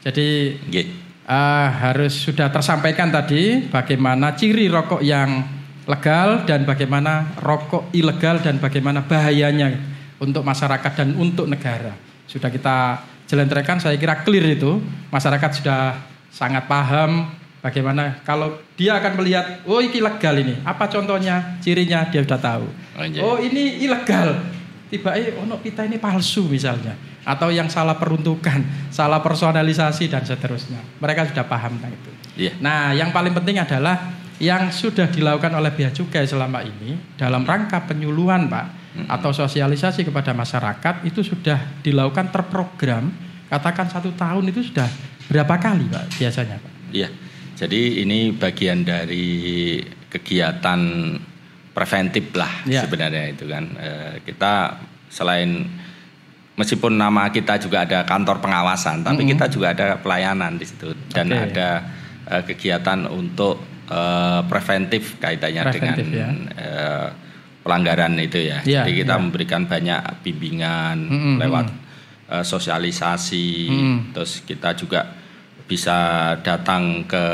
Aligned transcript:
Jadi 0.00 0.56
eh, 1.28 1.68
harus 1.68 2.12
sudah 2.16 2.48
tersampaikan 2.48 3.12
tadi 3.12 3.68
bagaimana 3.68 4.32
ciri 4.32 4.66
rokok 4.72 5.04
yang 5.04 5.44
legal 5.84 6.48
dan 6.48 6.64
bagaimana 6.64 7.36
rokok 7.36 7.92
ilegal 7.92 8.40
dan 8.40 8.56
bagaimana 8.56 9.04
bahayanya 9.04 9.76
untuk 10.16 10.40
masyarakat 10.40 10.92
dan 10.96 11.12
untuk 11.20 11.44
negara. 11.44 11.92
Sudah 12.24 12.48
kita 12.48 13.04
jelentrehkan 13.28 13.76
saya 13.76 14.00
kira 14.00 14.24
clear 14.24 14.56
itu. 14.56 14.80
Masyarakat 15.12 15.50
sudah 15.60 16.00
sangat 16.32 16.64
paham 16.64 17.28
bagaimana 17.60 18.24
kalau 18.24 18.56
dia 18.80 18.96
akan 18.96 19.20
melihat 19.20 19.60
oh 19.68 19.84
ini 19.84 20.00
legal 20.00 20.32
ini. 20.40 20.56
Apa 20.64 20.88
contohnya? 20.88 21.60
Cirinya 21.60 22.08
dia 22.08 22.24
sudah 22.24 22.40
tahu. 22.40 22.64
Oh, 23.20 23.36
ini 23.36 23.84
ilegal. 23.84 24.40
Tiba 24.88 25.14
eh 25.14 25.36
oh 25.36 25.44
no, 25.46 25.60
kita 25.60 25.86
ini 25.86 26.00
palsu 26.00 26.48
misalnya 26.50 27.09
atau 27.24 27.52
yang 27.52 27.68
salah 27.68 27.96
peruntukan, 28.00 28.64
salah 28.88 29.20
personalisasi 29.20 30.08
dan 30.08 30.24
seterusnya. 30.24 30.80
Mereka 30.98 31.30
sudah 31.32 31.44
paham 31.44 31.76
tentang 31.78 31.92
itu. 31.92 32.10
Iya. 32.48 32.52
Nah, 32.62 32.96
yang 32.96 33.12
paling 33.12 33.36
penting 33.36 33.60
adalah 33.60 34.16
yang 34.40 34.72
sudah 34.72 35.04
dilakukan 35.12 35.52
oleh 35.52 35.68
Bea 35.76 35.92
Cukai 35.92 36.24
selama 36.24 36.64
ini 36.64 36.96
dalam 37.20 37.44
rangka 37.44 37.84
penyuluhan, 37.84 38.48
Pak, 38.48 38.66
atau 39.06 39.30
sosialisasi 39.36 40.08
kepada 40.08 40.32
masyarakat 40.32 41.04
itu 41.04 41.20
sudah 41.20 41.80
dilakukan 41.84 42.32
terprogram. 42.32 43.12
Katakan 43.50 43.90
satu 43.90 44.14
tahun 44.16 44.48
itu 44.48 44.72
sudah 44.72 44.88
berapa 45.28 45.60
kali, 45.60 45.90
Pak, 45.92 46.16
biasanya, 46.16 46.56
Pak? 46.56 46.72
Iya. 46.94 47.08
Jadi 47.60 48.00
ini 48.00 48.32
bagian 48.32 48.80
dari 48.88 49.76
kegiatan 50.08 50.80
preventif 51.76 52.32
lah 52.32 52.64
Iya. 52.64 52.88
sebenarnya 52.88 53.24
itu 53.36 53.44
kan. 53.44 53.64
Eh, 53.76 54.14
kita 54.24 54.80
selain 55.12 55.68
meskipun 56.60 56.92
nama 56.92 57.32
kita 57.32 57.56
juga 57.56 57.88
ada 57.88 58.04
kantor 58.04 58.44
pengawasan, 58.44 59.00
tapi 59.00 59.24
kita 59.24 59.48
juga 59.48 59.72
ada 59.72 59.96
pelayanan 59.96 60.60
di 60.60 60.68
situ 60.68 60.92
dan 61.08 61.32
Oke. 61.32 61.40
ada 61.48 61.68
eh, 62.28 62.42
kegiatan 62.44 63.08
untuk 63.08 63.56
eh, 63.88 64.40
preventif 64.44 65.16
kaitannya 65.16 65.62
Preventif, 65.64 66.04
dengan 66.04 66.06
ya. 66.12 66.28
eh, 66.60 67.08
pelanggaran 67.64 68.12
itu 68.20 68.38
ya. 68.38 68.60
Iya, 68.60 68.84
Jadi 68.84 68.92
kita 69.00 69.14
iya. 69.16 69.22
memberikan 69.24 69.62
banyak 69.64 70.00
bimbingan 70.20 70.96
Mm-mm, 71.00 71.34
lewat 71.40 71.66
eh, 72.28 72.44
sosialisasi, 72.44 73.48
Mm. 73.72 73.98
terus 74.12 74.44
kita 74.44 74.76
juga 74.76 75.16
bisa 75.64 75.96
datang 76.42 77.08
ke 77.08 77.24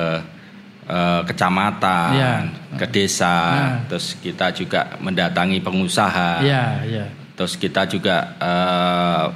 kecamatan, 1.27 2.15
Iya. 2.15 2.33
ke 2.79 2.87
desa, 2.87 3.35
Nah. 3.51 3.75
terus 3.91 4.15
kita 4.23 4.55
juga 4.55 4.95
mendatangi 5.03 5.59
pengusaha, 5.59 6.39
Iya, 6.39 6.65
iya. 6.87 7.07
Terus 7.37 7.55
kita 7.55 7.85
juga 7.85 8.17
eh, 8.37 9.27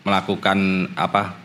melakukan 0.00 0.58
apa 0.94 1.38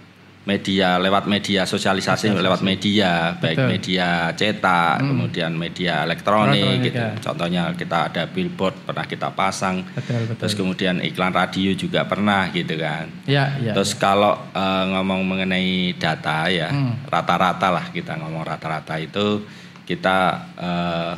media 0.45 1.01
lewat 1.01 1.25
media 1.25 1.65
sosialisasi 1.65 2.29
Sosialisasi. 2.29 2.45
lewat 2.45 2.61
media 2.61 3.33
baik 3.35 3.57
Betul. 3.57 3.67
media 3.67 4.07
cetak 4.31 5.01
kemudian 5.01 5.51
media 5.57 6.05
elektronik, 6.05 6.61
Elektronik, 6.61 6.85
gitu. 6.85 7.01
ya. 7.01 7.09
Contohnya 7.17 7.61
kita 7.73 7.97
ada 8.05 8.23
billboard 8.29 8.77
pernah 8.85 9.05
kita 9.05 9.33
pasang, 9.33 9.81
Betul, 9.89 10.21
betul. 10.23 10.37
terus 10.37 10.53
kemudian 10.53 11.01
iklan 11.01 11.33
radio 11.33 11.73
juga 11.73 12.05
pernah 12.05 12.45
gitu 12.49 12.77
kan. 12.77 13.09
Iya, 13.25 13.57
iya. 13.57 13.73
Terus 13.73 13.97
kalau 13.97 14.37
eh, 14.53 14.83
ngomong 14.93 15.25
mengenai 15.25 15.97
data 15.97 16.45
ya 16.45 16.69
Hmm. 16.69 16.93
rata-rata 17.09 17.67
lah 17.71 17.85
kita 17.89 18.13
ngomong 18.15 18.45
rata-rata 18.45 19.01
itu 19.01 19.41
kita 19.81 20.17
eh, 20.61 21.11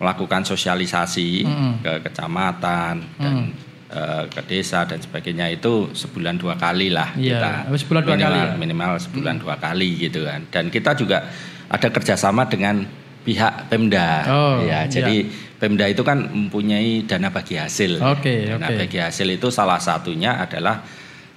melakukan 0.00 0.48
sosialisasi 0.48 1.44
Hmm. 1.44 1.74
ke 1.84 2.08
kecamatan 2.08 3.04
dan 3.20 3.52
eh, 3.92 4.24
ke 4.26 4.40
desa 4.42 4.82
dan 4.82 4.98
sebagainya 4.98 5.52
itu 5.52 5.92
sebulan 5.92 6.36
dua 6.36 6.56
kali 6.56 6.88
lah 6.88 7.12
Iya, 7.14 7.36
kita 7.36 7.50
oh, 7.68 7.76
sebulan 7.76 8.02
dua 8.02 8.14
minimal 8.14 8.32
kali 8.32 8.40
ya? 8.40 8.56
minimal 8.56 8.90
sebulan 8.98 9.36
dua 9.36 9.54
kali 9.56 9.90
gitu 10.00 10.24
kan 10.24 10.40
dan 10.48 10.64
kita 10.66 10.96
juga 10.96 11.28
ada 11.68 11.88
kerjasama 11.88 12.48
dengan 12.48 12.82
pihak 13.22 13.68
Pemda 13.68 14.08
Oh, 14.26 14.56
ya 14.60 14.82
iya. 14.82 14.90
jadi 14.90 15.16
Pemda 15.54 15.86
itu 15.86 16.02
kan 16.02 16.18
mempunyai 16.26 17.06
dana 17.06 17.30
bagi 17.30 17.54
hasil 17.54 18.02
Oke, 18.02 18.50
dana 18.50 18.66
oke. 18.66 18.82
bagi 18.82 18.98
hasil 18.98 19.28
itu 19.30 19.46
salah 19.48 19.78
satunya 19.78 20.34
adalah 20.36 20.82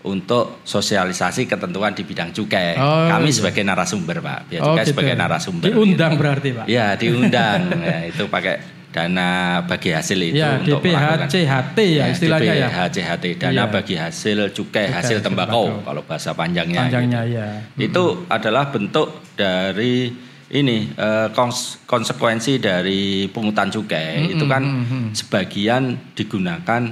untuk 0.02 0.62
sosialisasi 0.62 1.50
ketentuan 1.50 1.90
di 1.90 2.06
bidang 2.06 2.30
cukai. 2.30 2.78
Oh, 2.78 3.10
Kami 3.10 3.34
iya. 3.34 3.38
sebagai 3.42 3.66
narasumber, 3.66 4.22
Pak. 4.22 4.40
Biaya 4.46 4.62
Oh, 4.62 4.66
cukai 4.74 4.86
gitu. 4.86 4.92
sebagai 4.94 5.16
narasumber. 5.18 5.66
Diundang 5.66 6.14
berarti, 6.14 6.50
Pak. 6.54 6.66
Ya, 6.70 6.94
diundang. 6.94 7.74
ya, 7.90 7.98
itu 8.06 8.30
pakai 8.30 8.62
dana 8.96 9.30
bagi 9.68 9.92
hasil 9.92 10.16
itu 10.24 10.40
Ya, 10.40 10.56
untuk 10.56 10.80
melakukan 10.80 11.28
DPHCHT 11.28 11.78
ya 12.00 12.06
istilahnya 12.08 12.54
ya. 12.56 12.68
DPHCHT, 12.72 13.26
dana 13.36 13.52
Iya. 13.52 13.64
bagi 13.68 13.96
hasil 14.00 14.56
cukai 14.56 14.88
Cukai 14.88 14.96
hasil 14.96 15.18
tembakau 15.20 15.68
tembakau. 15.68 15.84
kalau 15.84 16.02
bahasa 16.08 16.32
panjangnya. 16.32 16.88
Panjangnya 16.88 17.22
gitu. 17.28 17.36
ya. 17.36 17.48
Itu 17.76 18.04
adalah 18.32 18.72
bentuk 18.72 19.08
dari 19.36 20.16
ini 20.48 20.78
eh, 20.90 21.28
kons- 21.36 21.84
konsekuensi 21.84 22.64
dari 22.64 23.28
pungutan 23.28 23.68
cukai 23.68 24.32
itu 24.32 24.48
kan 24.48 24.64
mm, 24.64 24.86
mm. 24.88 25.08
sebagian 25.12 25.84
digunakan 26.16 26.88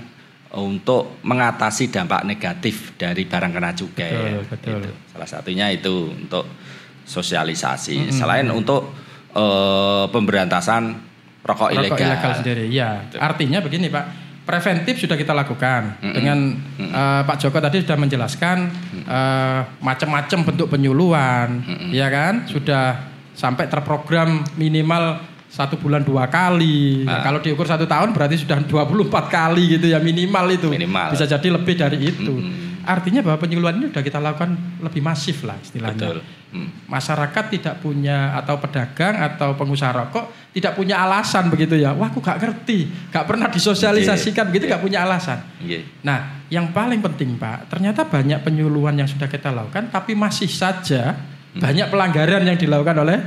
untuk 0.53 1.23
mengatasi 1.23 1.87
dampak 1.87 2.27
negatif 2.27 2.93
dari 2.93 3.23
barang 3.23 3.49
kena 3.49 3.71
cukai. 3.71 4.11
Betul, 4.11 4.43
betul. 4.51 4.77
Itu. 4.83 4.91
Salah 5.09 5.29
satunya 5.29 5.71
itu 5.71 6.11
untuk 6.11 6.45
sosialisasi. 7.07 8.11
Selain 8.11 8.45
untuk 8.49 8.91
eh, 9.31 10.05
pemberantasan 10.09 11.12
rokok, 11.43 11.69
Rokok 11.69 11.77
ilegal. 11.77 12.07
ilegal 12.07 12.31
sendiri. 12.39 12.63
Ya, 12.71 13.03
Betul. 13.03 13.19
artinya 13.19 13.59
begini 13.59 13.87
Pak, 13.91 14.05
preventif 14.43 14.95
sudah 14.99 15.15
kita 15.15 15.31
lakukan 15.31 15.99
dengan 16.01 16.55
eh, 16.79 17.21
Pak 17.23 17.37
Joko 17.39 17.59
tadi 17.59 17.83
sudah 17.83 17.95
menjelaskan 17.99 18.57
eh, 19.03 19.59
macam-macam 19.79 20.39
bentuk 20.47 20.67
penyuluhan, 20.71 21.63
ya 21.91 22.07
kan? 22.07 22.47
Sudah 22.47 23.11
sampai 23.33 23.65
terprogram 23.67 24.45
minimal 24.55 25.19
satu 25.53 25.77
bulan 25.77 26.01
dua 26.01 26.25
kali. 26.33 27.05
Ah. 27.05 27.21
Ya, 27.21 27.29
kalau 27.29 27.37
diukur 27.37 27.69
satu 27.69 27.85
tahun 27.85 28.09
berarti 28.09 28.41
sudah 28.41 28.57
24 28.65 29.29
kali 29.29 29.77
gitu 29.77 29.85
ya 29.85 30.01
minimal 30.01 30.49
itu. 30.49 30.65
Minimal. 30.73 31.13
Bisa 31.13 31.29
jadi 31.29 31.47
lebih 31.53 31.77
dari 31.77 31.97
itu. 32.09 32.33
Mm-mm. 32.33 32.72
Artinya 32.83 33.23
bahwa 33.23 33.39
penyuluhan 33.39 33.79
ini 33.79 33.85
sudah 33.89 34.03
kita 34.03 34.19
lakukan 34.19 34.55
lebih 34.83 35.01
masif 35.01 35.47
lah 35.47 35.55
istilahnya 35.59 36.19
Betul. 36.19 36.19
Hmm. 36.53 36.69
masyarakat 36.85 37.43
tidak 37.49 37.81
punya 37.81 38.37
atau 38.37 38.61
pedagang 38.61 39.17
atau 39.17 39.57
pengusaha 39.57 39.89
rokok 39.89 40.53
tidak 40.53 40.77
punya 40.77 41.01
alasan 41.01 41.49
begitu 41.49 41.73
ya. 41.81 41.97
Wah, 41.97 42.13
aku 42.13 42.21
gak 42.21 42.37
ngerti, 42.37 43.09
gak 43.09 43.25
pernah 43.25 43.49
disosialisasikan 43.49 44.53
begitu, 44.53 44.69
Iya. 44.69 44.77
gak 44.77 44.83
punya 44.85 44.99
alasan. 45.01 45.41
Iya. 45.65 45.81
Nah, 46.05 46.45
yang 46.53 46.69
paling 46.69 47.01
penting 47.01 47.41
Pak, 47.41 47.73
ternyata 47.73 48.05
banyak 48.05 48.37
penyuluhan 48.45 48.93
yang 48.93 49.09
sudah 49.09 49.25
kita 49.25 49.49
lakukan, 49.49 49.89
tapi 49.89 50.13
masih 50.13 50.45
saja 50.45 51.17
banyak 51.57 51.89
pelanggaran 51.89 52.45
yang 52.45 52.57
dilakukan 52.57 53.01
oleh 53.01 53.17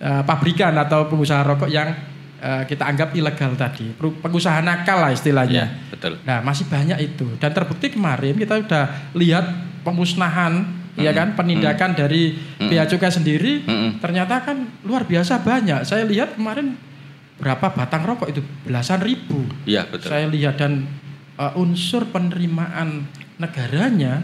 eh, 0.00 0.22
pabrikan 0.26 0.74
atau 0.74 1.06
pengusaha 1.06 1.46
rokok 1.46 1.70
yang 1.70 1.92
eh, 2.40 2.64
kita 2.66 2.88
anggap 2.88 3.12
ilegal 3.12 3.52
tadi, 3.54 3.92
pengusaha 3.96 4.64
nakal 4.64 5.04
lah 5.04 5.12
istilahnya. 5.12 5.64
Iya, 5.70 5.92
betul. 5.92 6.12
Nah, 6.24 6.40
masih 6.40 6.66
banyak 6.66 6.98
itu. 6.98 7.28
Dan 7.36 7.52
terbukti 7.52 7.92
kemarin 7.92 8.34
kita 8.34 8.64
sudah 8.64 9.12
lihat 9.14 9.44
pemusnahan 9.84 10.80
ya 10.98 11.14
kan 11.16 11.32
penindakan 11.38 11.96
dari 11.96 12.36
Bea 12.58 12.84
Cukai 12.84 13.08
sendiri 13.08 13.64
Mm-mm. 13.64 14.02
ternyata 14.02 14.42
kan 14.44 14.68
luar 14.84 15.08
biasa 15.08 15.40
banyak. 15.40 15.86
Saya 15.86 16.04
lihat 16.04 16.36
kemarin 16.36 16.76
berapa 17.40 17.72
batang 17.72 18.04
rokok 18.04 18.28
itu 18.28 18.44
belasan 18.68 19.00
ribu. 19.00 19.48
Iya, 19.64 19.88
betul. 19.88 20.12
Saya 20.12 20.28
lihat 20.28 20.60
dan 20.60 20.84
uh, 21.40 21.56
unsur 21.56 22.04
penerimaan 22.12 23.08
negaranya 23.40 24.20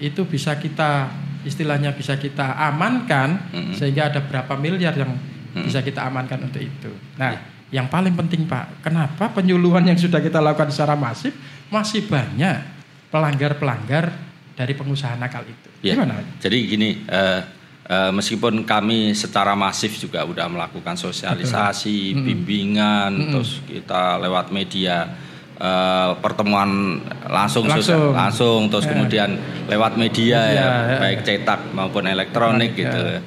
itu 0.00 0.24
bisa 0.24 0.56
kita 0.56 1.12
istilahnya 1.44 1.92
bisa 1.92 2.16
kita 2.16 2.56
amankan 2.56 3.52
Mm-mm. 3.52 3.76
sehingga 3.76 4.08
ada 4.08 4.24
berapa 4.24 4.56
miliar 4.56 4.96
yang 4.96 5.12
bisa 5.54 5.84
kita 5.84 6.02
amankan 6.02 6.50
untuk 6.50 6.64
itu. 6.64 6.90
Nah, 7.14 7.53
yang 7.74 7.90
paling 7.90 8.14
penting 8.14 8.46
Pak, 8.46 8.86
kenapa 8.86 9.34
penyuluhan 9.34 9.82
yang 9.82 9.98
sudah 9.98 10.22
kita 10.22 10.38
lakukan 10.38 10.70
secara 10.70 10.94
masif 10.94 11.34
masih 11.68 12.06
banyak 12.06 12.62
pelanggar-pelanggar 13.10 14.14
dari 14.54 14.72
pengusaha 14.72 15.18
nakal 15.18 15.42
itu? 15.42 15.68
Ya. 15.82 15.98
Gimana? 15.98 16.22
Jadi 16.38 16.58
gini, 16.64 17.02
eh, 17.02 17.40
eh, 17.84 18.10
meskipun 18.14 18.62
kami 18.62 19.10
secara 19.12 19.58
masif 19.58 19.98
juga 19.98 20.22
udah 20.22 20.46
melakukan 20.46 20.94
sosialisasi, 20.94 22.14
bimbingan, 22.14 23.10
terus 23.34 23.58
kita 23.64 24.22
lewat 24.22 24.54
media 24.54 25.10
eh, 25.54 26.10
pertemuan 26.18 26.98
langsung, 27.26 27.62
Langsung. 27.66 27.94
sosial- 27.94 28.10
langsung, 28.10 28.60
terus 28.66 28.86
Ya. 28.86 28.90
kemudian 28.90 29.30
lewat 29.66 29.94
media 29.94 30.38
ya, 30.50 30.66
Media, 30.66 30.66
ya. 30.66 30.98
baik 30.98 31.20
cetak 31.22 31.60
maupun 31.70 32.02
elektronik 32.04 32.74
gitu. 32.74 32.90
ya. 32.98 33.22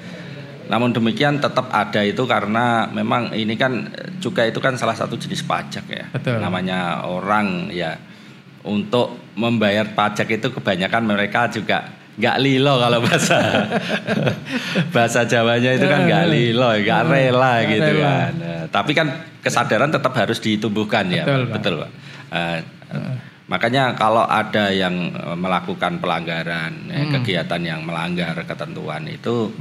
Namun 0.67 0.91
demikian 0.91 1.39
tetap 1.39 1.71
ada 1.71 2.03
itu 2.03 2.23
karena 2.27 2.87
memang 2.91 3.31
ini 3.31 3.55
kan 3.55 3.87
cukai 4.19 4.51
itu 4.51 4.59
kan 4.59 4.75
salah 4.75 4.95
satu 4.95 5.15
jenis 5.15 5.43
pajak 5.43 5.85
ya. 5.87 6.05
Betul. 6.11 6.39
Namanya 6.39 7.07
orang 7.07 7.71
ya 7.71 7.95
untuk 8.67 9.31
membayar 9.39 9.87
pajak 9.95 10.27
itu 10.27 10.51
kebanyakan 10.51 11.07
mereka 11.07 11.47
juga 11.47 11.87
nggak 12.17 12.37
lilo 12.41 12.81
kalau 12.81 12.99
bahasa 12.99 13.37
bahasa 14.95 15.23
Jawanya 15.23 15.77
itu 15.77 15.85
kan 15.85 16.03
nggak 16.09 16.25
lilo, 16.27 16.69
nggak 16.73 17.01
rela 17.05 17.53
Nggak 17.61 17.69
gitu 17.71 17.91
rela. 18.01 18.09
kan. 18.09 18.31
Nah, 18.41 18.63
tapi 18.73 18.91
kan 18.97 19.07
kesadaran 19.39 19.93
tetap 19.93 20.11
harus 20.17 20.41
ditumbuhkan 20.41 21.05
ya, 21.07 21.23
Betul, 21.23 21.41
Pak. 21.47 21.53
Betul 21.61 21.73
Pak. 21.79 21.91
Eh, 22.27 22.57
Makanya 23.47 23.95
kalau 23.95 24.23
ada 24.23 24.67
yang 24.69 24.91
eh, 25.09 25.35
melakukan 25.35 25.97
pelanggaran, 25.97 26.91
ya, 26.91 27.03
kegiatan 27.15 27.61
yang 27.63 27.79
melanggar 27.81 28.35
ketentuan 28.43 29.07
itu, 29.07 29.55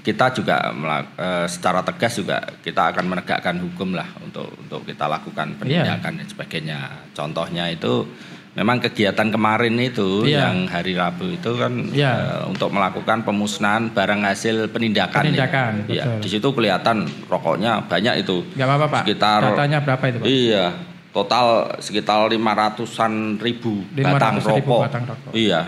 kita 0.00 0.30
juga 0.30 0.70
eh, 1.18 1.46
secara 1.46 1.82
tegas 1.82 2.16
juga 2.16 2.38
kita 2.62 2.94
akan 2.94 3.04
menegakkan 3.08 3.58
hukum 3.58 3.92
lah 3.92 4.06
untuk 4.18 4.46
untuk 4.56 4.86
kita 4.86 5.06
lakukan 5.06 5.58
penindakan 5.58 6.22
dan 6.22 6.26
sebagainya. 6.26 6.80
Contohnya 7.10 7.66
itu 7.66 8.06
memang 8.52 8.78
kegiatan 8.78 9.26
kemarin 9.26 9.80
itu 9.80 10.22
Iya. 10.22 10.44
yang 10.46 10.68
hari 10.68 10.92
Rabu 10.92 11.24
itu 11.32 11.50
kan 11.56 11.72
Iya. 11.90 12.12
eh, 12.14 12.42
untuk 12.46 12.70
melakukan 12.70 13.26
pemusnahan 13.26 13.90
barang 13.90 14.22
hasil 14.22 14.70
penindakan. 14.70 15.24
Penindakan, 15.26 15.72
Iya, 15.90 16.04
betul. 16.06 16.20
di 16.22 16.28
situ 16.30 16.48
kelihatan 16.52 16.96
rokoknya 17.26 17.90
banyak 17.90 18.22
itu. 18.22 18.46
Nggak 18.54 18.68
apa-apa 18.68 18.86
Pak. 18.86 19.02
Sekitar- 19.02 19.42
Datanya 19.50 19.78
berapa 19.82 20.04
itu 20.06 20.18
Pak? 20.20 20.26
Iya, 20.30 20.64
total 21.12 21.76
sekitar 21.76 22.24
500-an 22.24 23.36
ribu 23.36 23.84
500 23.92 24.00
batang 24.16 24.34
ribu 24.40 24.48
rokok. 24.48 24.80
batang 24.88 25.04
rokok. 25.04 25.30
Iya, 25.36 25.60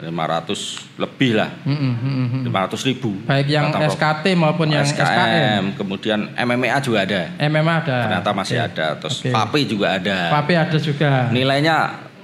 500 0.00 0.96
lebih 0.96 1.30
lah, 1.36 1.50
mm. 1.68 2.48
500 2.48 2.88
ribu. 2.88 3.10
Baik 3.28 3.52
yang 3.52 3.68
rokok. 3.68 3.84
SKT 3.92 4.24
maupun 4.32 4.72
yang 4.72 4.88
SKM. 4.88 5.04
SKM, 5.04 5.64
kemudian 5.76 6.32
MMA 6.32 6.80
juga 6.80 7.04
ada. 7.04 7.36
MMA 7.36 7.74
ada. 7.84 7.96
Ternyata 8.08 8.30
masih 8.32 8.56
Oke. 8.56 8.66
ada. 8.72 8.86
Terus 8.96 9.16
vape 9.28 9.60
juga 9.68 9.86
ada. 10.00 10.16
Vape 10.32 10.56
ada 10.56 10.78
juga. 10.80 11.28
Nilainya 11.28 11.76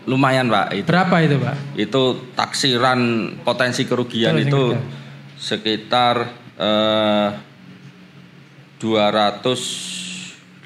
lumayan, 0.08 0.48
Pak. 0.48 0.66
Itu, 0.72 0.88
Berapa 0.88 1.16
itu 1.20 1.36
Pak? 1.36 1.56
itu 1.76 2.02
taksiran 2.32 3.00
potensi 3.44 3.84
kerugian 3.84 4.32
Potensi 4.36 4.48
itu 4.48 4.62
kerugian. 4.72 4.88
sekitar 5.36 6.14
eh, 6.56 7.28
288 8.80 10.64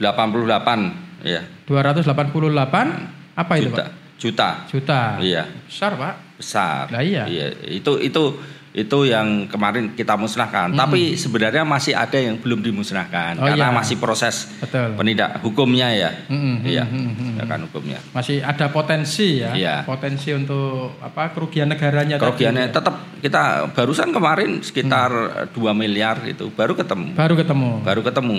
ya. 1.26 1.42
288 1.68 3.36
apa 3.36 3.52
itu 3.60 3.68
juta. 3.70 3.84
Pak? 3.84 3.88
Juta. 4.18 4.48
Juta. 4.66 5.00
Iya. 5.20 5.44
Besar 5.68 5.92
Pak. 5.94 6.14
besar. 6.38 6.86
Lah 6.90 7.02
iya. 7.02 7.26
Itu 7.66 7.98
itu 7.98 8.38
itu 8.68 8.98
yang 9.10 9.50
kemarin 9.50 9.90
kita 9.92 10.14
musnahkan. 10.14 10.70
Tapi 10.70 11.18
sebenarnya 11.18 11.66
masih 11.66 11.98
ada 11.98 12.14
yang 12.14 12.38
belum 12.38 12.62
dimusnahkan 12.62 13.34
Oh, 13.34 13.46
karena 13.50 13.68
iya. 13.68 13.74
masih 13.74 13.98
proses 13.98 14.46
Betul. 14.62 14.94
penindak 14.94 15.42
hukumnya 15.42 15.90
ya. 15.90 16.10
Mm-mm, 16.30 16.62
Iya, 16.62 16.86
mm-mm, 16.86 16.94
mm-mm. 16.94 17.16
penindakan 17.34 17.60
hukumnya. 17.66 17.98
Masih 18.14 18.38
ada 18.38 18.70
potensi 18.70 19.42
ya. 19.42 19.50
Iya. 19.50 19.74
Potensi 19.82 20.30
untuk 20.30 20.94
apa 21.02 21.34
kerugian 21.34 21.74
negaranya 21.74 22.22
tadi. 22.22 22.26
Kerugiannya 22.30 22.70
tetap 22.70 22.94
kita 23.18 23.42
barusan 23.74 24.14
kemarin 24.14 24.62
sekitar 24.62 25.10
Mm. 25.10 25.58
2 25.58 25.74
miliar 25.74 26.22
itu 26.30 26.46
baru 26.54 26.78
ketemu. 26.78 27.18
Baru 27.18 27.34
ketemu. 27.34 27.70
Baru 27.82 28.00
ketemu. 28.06 28.38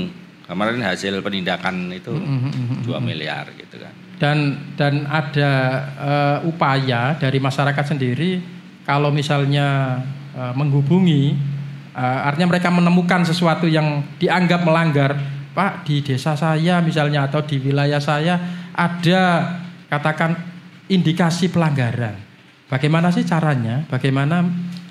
Kemarin 0.49 0.81
hasil 0.81 1.21
penindakan 1.21 1.93
itu 1.93 2.09
Mm-mm, 2.09 2.81
2 2.81 2.89
miliar 3.05 3.53
gitu 3.53 3.77
kan. 3.77 3.93
dan 4.17 4.37
dan 4.73 5.05
ada 5.05 5.51
eh, 5.95 6.37
upaya 6.49 7.13
dari 7.15 7.37
masyarakat 7.37 7.85
sendiri 7.85 8.41
kalau 8.81 9.13
misalnya 9.13 10.01
eh, 10.33 10.53
menghubungi 10.57 11.37
eh, 11.93 12.19
artinya 12.25 12.57
mereka 12.57 12.73
menemukan 12.73 13.21
sesuatu 13.23 13.69
yang 13.69 14.01
dianggap 14.17 14.65
melanggar 14.65 15.13
Pak 15.53 15.85
di 15.85 16.01
desa 16.01 16.33
saya 16.33 16.81
misalnya 16.81 17.29
atau 17.29 17.45
di 17.45 17.61
wilayah 17.61 18.01
saya 18.01 18.35
ada 18.73 19.21
katakan 19.85 20.33
indikasi 20.89 21.53
pelanggaran. 21.53 22.17
Bagaimana 22.69 23.09
sih 23.13 23.25
caranya? 23.25 23.85
Bagaimana 23.85 24.45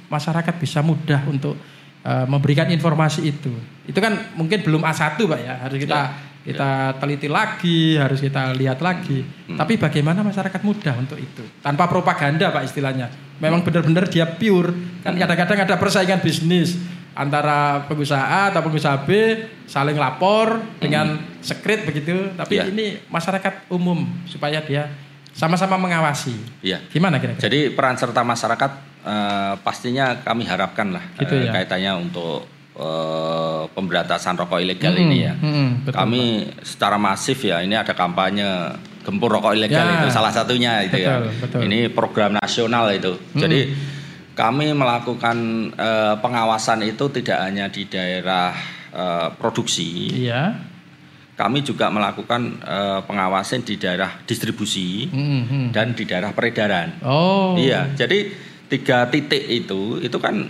masyarakat 0.06 0.54
bisa 0.58 0.80
mudah 0.86 1.26
untuk 1.26 1.58
eh, 2.06 2.26
memberikan 2.30 2.70
informasi 2.70 3.26
itu 3.26 3.50
itu 3.88 3.98
kan 3.98 4.12
mungkin 4.36 4.60
belum 4.60 4.84
A1 4.84 5.16
Pak 5.16 5.40
ya 5.40 5.54
harus 5.64 5.78
kita 5.80 6.00
kita 6.44 6.96
teliti 6.96 7.28
lagi, 7.28 8.00
harus 8.00 8.24
kita 8.24 8.56
lihat 8.56 8.80
lagi. 8.80 9.20
Tapi 9.52 9.76
bagaimana 9.76 10.24
masyarakat 10.24 10.60
mudah 10.64 10.96
untuk 10.96 11.20
itu? 11.20 11.44
Tanpa 11.60 11.84
propaganda 11.84 12.48
Pak 12.48 12.64
istilahnya. 12.64 13.12
Memang 13.36 13.60
benar-benar 13.60 14.08
dia 14.08 14.24
pure. 14.24 14.72
Kan 15.04 15.12
kadang-kadang 15.20 15.68
ada 15.68 15.76
persaingan 15.76 16.24
bisnis 16.24 16.80
antara 17.12 17.84
pengusaha 17.84 18.22
A 18.22 18.42
atau 18.48 18.64
pengusaha 18.64 18.96
B 19.04 19.10
saling 19.68 19.98
lapor 19.98 20.56
dengan 20.80 21.20
sekret 21.44 21.84
begitu. 21.84 22.32
Tapi 22.32 22.64
Iya. 22.64 22.64
ini 22.72 22.96
masyarakat 23.12 23.68
umum 23.68 24.08
supaya 24.24 24.64
dia 24.64 24.88
sama-sama 25.36 25.76
mengawasi. 25.76 26.32
Iya. 26.64 26.80
Gimana 26.88 27.20
kira-kira? 27.20 27.44
Jadi 27.44 27.76
peran 27.76 27.98
serta 28.00 28.24
masyarakat 28.24 28.72
eh, 29.04 29.54
pastinya 29.60 30.16
kami 30.24 30.48
harapkan 30.48 30.96
lah 30.96 31.04
Gitu 31.20 31.34
eh, 31.34 31.46
ya. 31.46 31.52
kaitannya 31.54 31.92
untuk 32.08 32.57
eh, 32.78 33.62
pemberantasan 33.68 34.34
rokok 34.34 34.58
ilegal 34.58 34.94
Mm-mm, 34.94 35.04
ini 35.04 35.18
ya. 35.20 35.34
mm-mm, 35.34 35.68
betul, 35.84 35.98
kami 35.98 36.22
secara 36.62 36.96
masif 36.96 37.42
ya 37.42 37.58
ini 37.58 37.74
ada 37.74 37.92
kampanye 37.92 38.46
gempur 39.02 39.28
rokok 39.30 39.52
ilegal 39.52 39.82
Ya. 39.82 39.98
itu 39.98 40.08
salah 40.10 40.30
satunya 40.30 40.82
itu 40.82 40.96
ya. 40.96 41.18
Betul, 41.18 41.32
betul. 41.40 41.60
Ini 41.64 41.78
program 41.90 42.30
nasional 42.34 42.92
itu. 42.92 43.16
Jadi 43.32 43.72
kami 44.32 44.70
melakukan 44.70 45.36
eh, 45.72 46.14
pengawasan 46.16 46.84
itu 46.84 47.08
tidak 47.10 47.38
hanya 47.40 47.66
di 47.66 47.82
daerah 47.84 48.52
eh, 48.88 49.28
produksi, 49.34 50.22
Iya. 50.22 50.54
kami 51.34 51.62
juga 51.62 51.88
melakukan 51.88 52.42
eh, 52.60 53.00
pengawasan 53.02 53.62
di 53.62 53.74
daerah 53.76 54.22
distribusi 54.22 55.08
Mm, 55.08 55.42
mm. 55.42 55.66
dan 55.72 55.92
di 55.92 56.04
daerah 56.04 56.30
peredaran. 56.30 57.00
Oh. 57.00 57.56
Iya, 57.56 57.94
jadi 57.94 58.28
tiga 58.68 59.08
titik 59.08 59.48
itu 59.48 59.96
itu 59.98 60.18
kan 60.20 60.44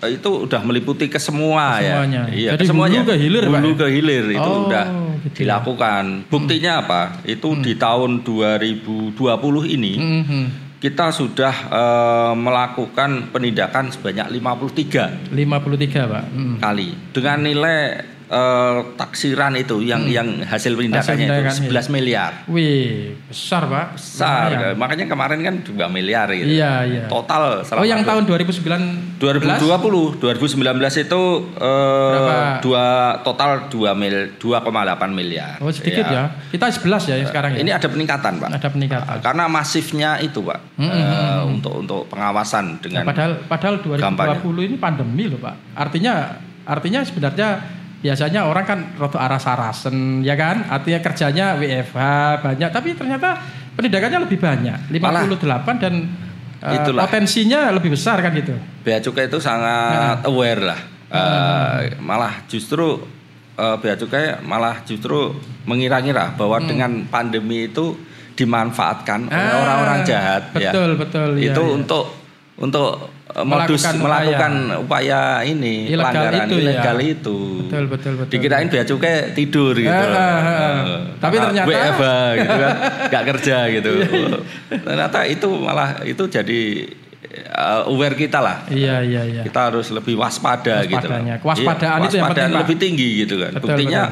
itu 0.00 0.46
udah 0.46 0.62
meliputi 0.62 1.06
ke 1.06 1.18
semua 1.18 1.78
ya. 1.78 2.06
Iya, 2.30 2.54
Jadi 2.54 2.64
semuanya. 2.66 3.02
hulu 3.02 3.10
ke 3.10 3.16
hilir, 3.16 3.44
Hulu 3.44 3.70
ya? 3.70 3.74
ke 3.74 3.86
hilir 3.90 4.24
itu 4.30 4.38
Oh, 4.44 4.66
udah 4.66 4.86
gitu 5.18 5.42
ya. 5.42 5.58
dilakukan. 5.58 6.04
Buktinya 6.26 6.72
apa? 6.78 7.02
Itu 7.24 7.58
di 7.58 7.74
tahun 7.74 8.22
2020 8.22 9.18
ini 9.68 9.92
Mm, 9.98 10.22
mm. 10.22 10.46
kita 10.78 11.10
sudah 11.10 11.54
eh, 11.66 12.32
melakukan 12.34 13.10
penindakan 13.28 13.90
sebanyak 13.90 14.30
53 14.30 15.34
53 15.34 15.34
Pak. 16.06 16.24
Mm. 16.30 16.54
kali 16.58 16.88
dengan 17.10 17.38
nilai 17.42 17.78
eh, 18.28 18.78
taksiran 18.94 19.52
itu 19.54 19.80
yang 19.80 20.04
yang 20.06 20.40
hasil 20.40 20.72
penindakannya 20.72 21.24
Hmm. 21.24 21.32
penindakan, 21.34 21.52
itu 21.54 21.64
11 21.66 21.86
miliar. 21.88 22.32
Wih, 22.46 23.16
besar 23.24 23.64
Pak. 23.64 23.86
Besar. 23.94 24.48
Lumayan. 24.50 24.74
Makanya 24.76 25.04
kemarin 25.06 25.38
kan 25.40 25.54
2 25.60 25.86
miliar 25.88 26.28
gitu. 26.30 26.46
Iya, 26.46 26.72
iya. 26.84 27.04
Total 27.06 27.64
Oh, 27.70 27.82
yang 27.82 28.02
tahun 28.02 28.24
2009 28.24 29.18
2020, 29.18 30.18
2019 30.18 30.60
itu 30.98 31.20
eh, 31.56 32.12
Berapa? 32.14 32.34
dua 32.60 32.86
total 33.22 33.50
2 33.66 33.92
mil 33.92 34.16
2,8 34.36 35.10
miliar. 35.10 35.56
Oh, 35.58 35.68
sedikit 35.68 36.04
ya. 36.04 36.28
Kita 36.48 36.68
11 36.68 37.02
ya 37.04 37.14
yang 37.16 37.26
sekarang 37.26 37.50
ya. 37.54 37.58
Ini 37.60 37.70
ada 37.72 37.86
peningkatan, 37.86 38.32
Pak. 38.38 38.48
ada 38.52 38.68
peningkatan. 38.68 39.16
Karena 39.20 39.44
masifnya 39.46 40.20
itu, 40.20 40.40
Pak. 40.40 40.58
Hmm, 40.76 40.88
eh, 40.88 41.40
untuk 41.44 41.74
untuk 41.78 42.00
pengawasan 42.08 42.64
Nah, 42.68 42.80
dengan 42.80 43.02
padahal 43.04 43.32
padahal 43.44 43.74
2020 43.80 44.02
kampanye. 44.04 44.66
ini 44.66 44.76
pandemi 44.76 45.24
loh, 45.26 45.38
Pak. 45.38 45.54
Artinya 45.74 46.14
artinya 46.64 47.00
sebenarnya 47.00 47.48
biasanya 47.98 48.46
orang 48.46 48.64
kan 48.64 48.78
roto 48.94 49.18
arah 49.18 49.42
sarasen 49.42 50.22
ya 50.22 50.38
kan 50.38 50.70
artinya 50.70 51.02
kerjanya 51.02 51.58
WFH 51.58 51.98
banyak 52.46 52.70
tapi 52.70 52.94
ternyata 52.94 53.34
penindakannya 53.74 54.18
lebih 54.22 54.38
banyak 54.38 54.78
58 54.94 55.82
dan 55.82 55.94
eh, 56.62 56.74
Itulah. 56.78 57.06
potensinya 57.06 57.74
lebih 57.74 57.94
besar 57.98 58.22
kan 58.22 58.30
gitu 58.34 58.54
Bea 58.86 59.02
Cukai 59.02 59.26
itu 59.26 59.38
sangat 59.42 60.22
aware 60.24 60.62
lah. 60.62 60.80
Eh, 61.08 61.98
malah 61.98 62.46
justru 62.46 63.02
eh, 63.58 63.76
Bea 63.82 63.98
Cukai 63.98 64.46
malah 64.46 64.80
justru 64.86 65.34
mengira-ngira 65.66 66.38
bahwa 66.38 66.62
dengan 66.62 67.02
pandemi 67.10 67.66
itu 67.66 67.98
dimanfaatkan 68.38 69.26
oleh 69.26 69.34
Hmm. 69.34 69.50
Ah, 69.50 69.58
orang-orang 69.66 69.98
jahat 70.06 70.42
ya. 70.54 70.70
betul, 70.70 70.90
betul, 70.94 71.30
iya, 71.42 71.50
itu 71.50 71.62
iya. 71.66 71.74
untuk 71.74 72.04
untuk 72.62 73.10
eh, 73.10 73.17
modus 73.38 73.84
Melakukan 73.84 73.94
melakukan 74.00 74.52
upaya 74.80 75.20
ini 75.42 75.86
Ilegal 75.86 76.00
pelanggaran 76.00 76.40
itu 76.40 76.54
ya. 76.54 76.62
ilegal 76.64 76.98
itu. 76.98 77.38
Betul, 77.62 77.84
betul, 77.86 78.12
betul. 78.16 78.32
Dikirain 78.32 78.66
Bea 78.66 78.84
Cukai 78.84 79.14
tidur 79.32 79.74
gitu. 79.76 79.92
Ah, 79.92 80.08
ah, 80.08 80.16
ah. 80.16 80.40
Eh, 80.40 80.98
Tapi 81.18 81.34
karena 81.36 81.48
ternyata- 81.52 81.68
WFH 81.68 82.04
gitu 82.34 82.56
kan, 82.56 82.74
nggak 83.12 83.24
kerja 83.28 83.56
gitu. 83.70 83.90
ternyata 84.80 85.18
itu 85.24 85.48
malah 85.54 85.90
itu 86.02 86.22
jadi 86.26 86.60
eh, 87.28 87.80
aware 87.84 88.16
kita 88.16 88.38
lah 88.38 88.56
iya 88.68 89.04
iya 89.04 89.22
iya 89.22 89.42
kita 89.44 89.60
harus 89.68 89.92
lebih 89.92 90.16
waspada 90.16 90.82
gitu. 90.82 91.06
Kewaspadaan 91.38 91.98
itu 92.04 92.16
yang 92.16 92.32
penting, 92.32 92.56
lebih 92.56 92.76
tinggi 92.76 93.08
gitu 93.22 93.34
kan. 93.38 93.52
Betul, 93.52 93.68
Buktinya 93.68 94.02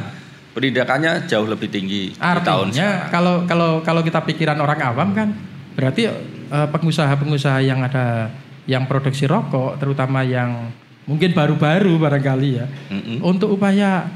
penindakannya 0.53 1.13
jauh 1.25 1.45
lebih 1.45 1.69
tinggi 1.69 2.13
di 2.13 2.21
tahun 2.21 2.69
Artinya 2.69 2.73
sekarang. 2.73 3.11
kalau 3.11 3.35
kalau 3.45 3.71
kalau 3.81 4.01
kita 4.01 4.21
pikiran 4.23 4.57
orang 4.57 4.81
awam 4.85 5.09
kan 5.13 5.29
berarti 5.73 6.05
eh, 6.07 6.69
pengusaha-pengusaha 6.69 7.59
yang 7.61 7.81
ada 7.81 8.29
yang 8.67 8.85
produksi 8.85 9.25
rokok 9.25 9.79
terutama 9.79 10.21
yang 10.21 10.71
mungkin 11.07 11.31
baru-baru 11.31 11.95
barangkali 11.97 12.51
ya 12.53 12.67
Mm-mm. 12.91 13.19
untuk 13.23 13.55
upaya 13.55 14.11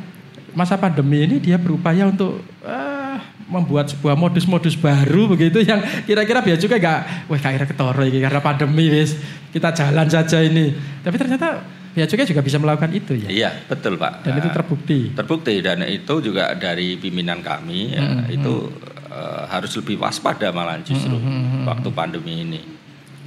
masa 0.51 0.75
pandemi 0.75 1.23
ini 1.23 1.39
dia 1.39 1.55
berupaya 1.55 2.05
untuk 2.05 2.43
eh, 2.61 3.17
membuat 3.47 3.87
sebuah 3.89 4.15
modus-modus 4.15 4.75
baru 4.75 5.27
begitu 5.27 5.63
yang 5.63 5.79
kira-kira 6.03 6.43
biar 6.43 6.59
juga 6.59 6.77
nggak 6.77 7.01
wah 7.27 7.39
kira 7.39 7.67
ketoro 7.67 8.03
ini 8.03 8.19
karena 8.19 8.39
pandemi 8.39 8.91
wis 8.91 9.15
kita 9.51 9.71
jalan 9.71 10.07
saja 10.07 10.43
ini 10.43 10.75
tapi 11.03 11.15
ternyata 11.15 11.63
biar 11.91 12.07
juga 12.07 12.23
juga 12.23 12.39
bisa 12.41 12.59
melakukan 12.59 12.91
itu 12.91 13.19
ya 13.19 13.27
Iya, 13.27 13.51
betul 13.67 13.99
Pak. 13.99 14.23
dan 14.23 14.39
itu 14.39 14.47
Nah, 14.47 14.55
terbukti 14.55 14.99
terbukti 15.11 15.55
dan 15.59 15.83
itu 15.83 16.15
juga 16.23 16.55
dari 16.55 16.95
pimpinan 16.95 17.43
kami 17.43 17.95
ya, 17.95 18.03
Mm-mm. 18.03 18.31
itu 18.31 18.71
eh, 19.07 19.43
harus 19.47 19.71
lebih 19.75 19.99
waspada 19.99 20.51
malah 20.51 20.79
justru 20.83 21.15
waktu 21.63 21.89
pandemi 21.91 22.43
ini. 22.43 22.61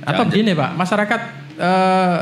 Atau 0.03 0.23
Jangan- 0.23 0.29
begini 0.29 0.51
Pak, 0.53 0.71
masyarakat 0.75 1.21
eh, 1.55 2.19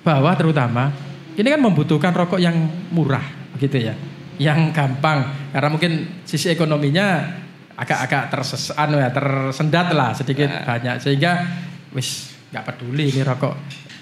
bawah 0.00 0.34
terutama 0.34 0.88
ini 1.36 1.46
kan 1.46 1.60
membutuhkan 1.60 2.12
rokok 2.12 2.40
yang 2.40 2.56
murah, 2.90 3.22
begitu 3.56 3.80
ya, 3.80 3.94
yang 4.40 4.72
gampang 4.72 5.52
karena 5.52 5.68
mungkin 5.68 5.92
sisi 6.24 6.48
ekonominya 6.50 7.36
agak-agak 7.76 8.28
terses, 8.28 8.72
anu 8.72 9.00
ya, 9.00 9.08
tersendat 9.08 9.92
lah 9.92 10.12
sedikit 10.12 10.48
Nah. 10.48 10.64
banyak 10.64 10.96
sehingga 11.00 11.32
wis 11.92 12.36
nggak 12.52 12.64
peduli 12.66 13.08
ini 13.08 13.20
rokok 13.24 13.54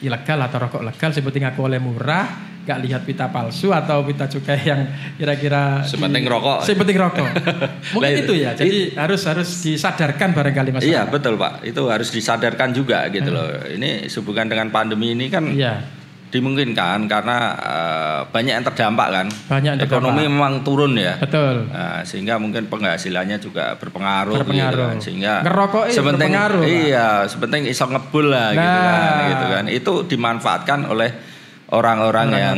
ilegal 0.02 0.38
atau 0.40 0.58
rokok 0.62 0.82
legal, 0.82 1.10
penting 1.10 1.44
aku 1.46 1.60
oleh 1.66 1.78
murah, 1.82 2.47
nggak 2.68 2.80
lihat 2.84 3.02
pita 3.02 3.26
palsu 3.26 3.72
atau 3.72 4.04
pita 4.04 4.28
cukai 4.28 4.60
yang 4.60 4.84
kira-kira 5.16 5.80
Sepenting 5.80 6.28
rokok. 6.28 6.60
Sepenting 6.60 7.00
rokok. 7.00 7.24
Mungkin 7.96 8.12
itu 8.20 8.32
ya. 8.36 8.52
Jadi 8.52 8.92
harus 8.92 9.24
harus 9.24 9.48
disadarkan 9.64 10.36
barangkali 10.36 10.76
masyarakat. 10.76 10.92
Iya 10.92 11.08
betul 11.08 11.34
pak, 11.34 11.64
itu 11.64 11.80
harus 11.88 12.12
disadarkan 12.12 12.70
juga 12.70 13.08
gitu 13.08 13.32
loh. 13.32 13.48
Ini 13.64 14.04
sehubungan 14.06 14.44
dengan 14.44 14.68
pandemi 14.68 15.16
ini 15.16 15.26
kan 15.26 15.48
Iya. 15.48 15.96
dimungkinkan 16.28 17.08
karena 17.08 17.36
eh, 17.56 18.20
banyak 18.28 18.52
yang 18.52 18.66
terdampak 18.66 19.08
kan. 19.08 19.26
Banyak 19.48 19.70
yang 19.72 19.80
Ekonomi 19.80 20.20
terdampak. 20.20 20.28
memang 20.28 20.52
turun 20.60 20.92
ya. 20.92 21.16
Betul. 21.16 21.72
Nah, 21.72 22.04
sehingga 22.04 22.36
mungkin 22.36 22.68
penghasilannya 22.68 23.40
juga 23.40 23.72
berpengaruh, 23.74 24.36
Berpengaruh. 24.36 24.76
gitu 24.76 24.84
kan. 24.84 24.96
Sehingga 25.00 25.34
Ngerokok 25.40 25.84
sepenting 25.88 26.28
berpengaruh, 26.28 26.62
iya, 26.62 27.08
sepenting 27.24 27.64
iso 27.64 27.88
ngebul 27.88 28.28
lah 28.28 28.52
gitu 28.52 28.60
Nah. 28.60 28.84
kan, 28.84 29.20
gitu 29.26 29.44
kan. 29.48 29.64
Itu 29.66 29.92
dimanfaatkan 30.06 30.80
oleh 30.84 31.10
orang-orang 31.68 32.28
yang 32.30 32.56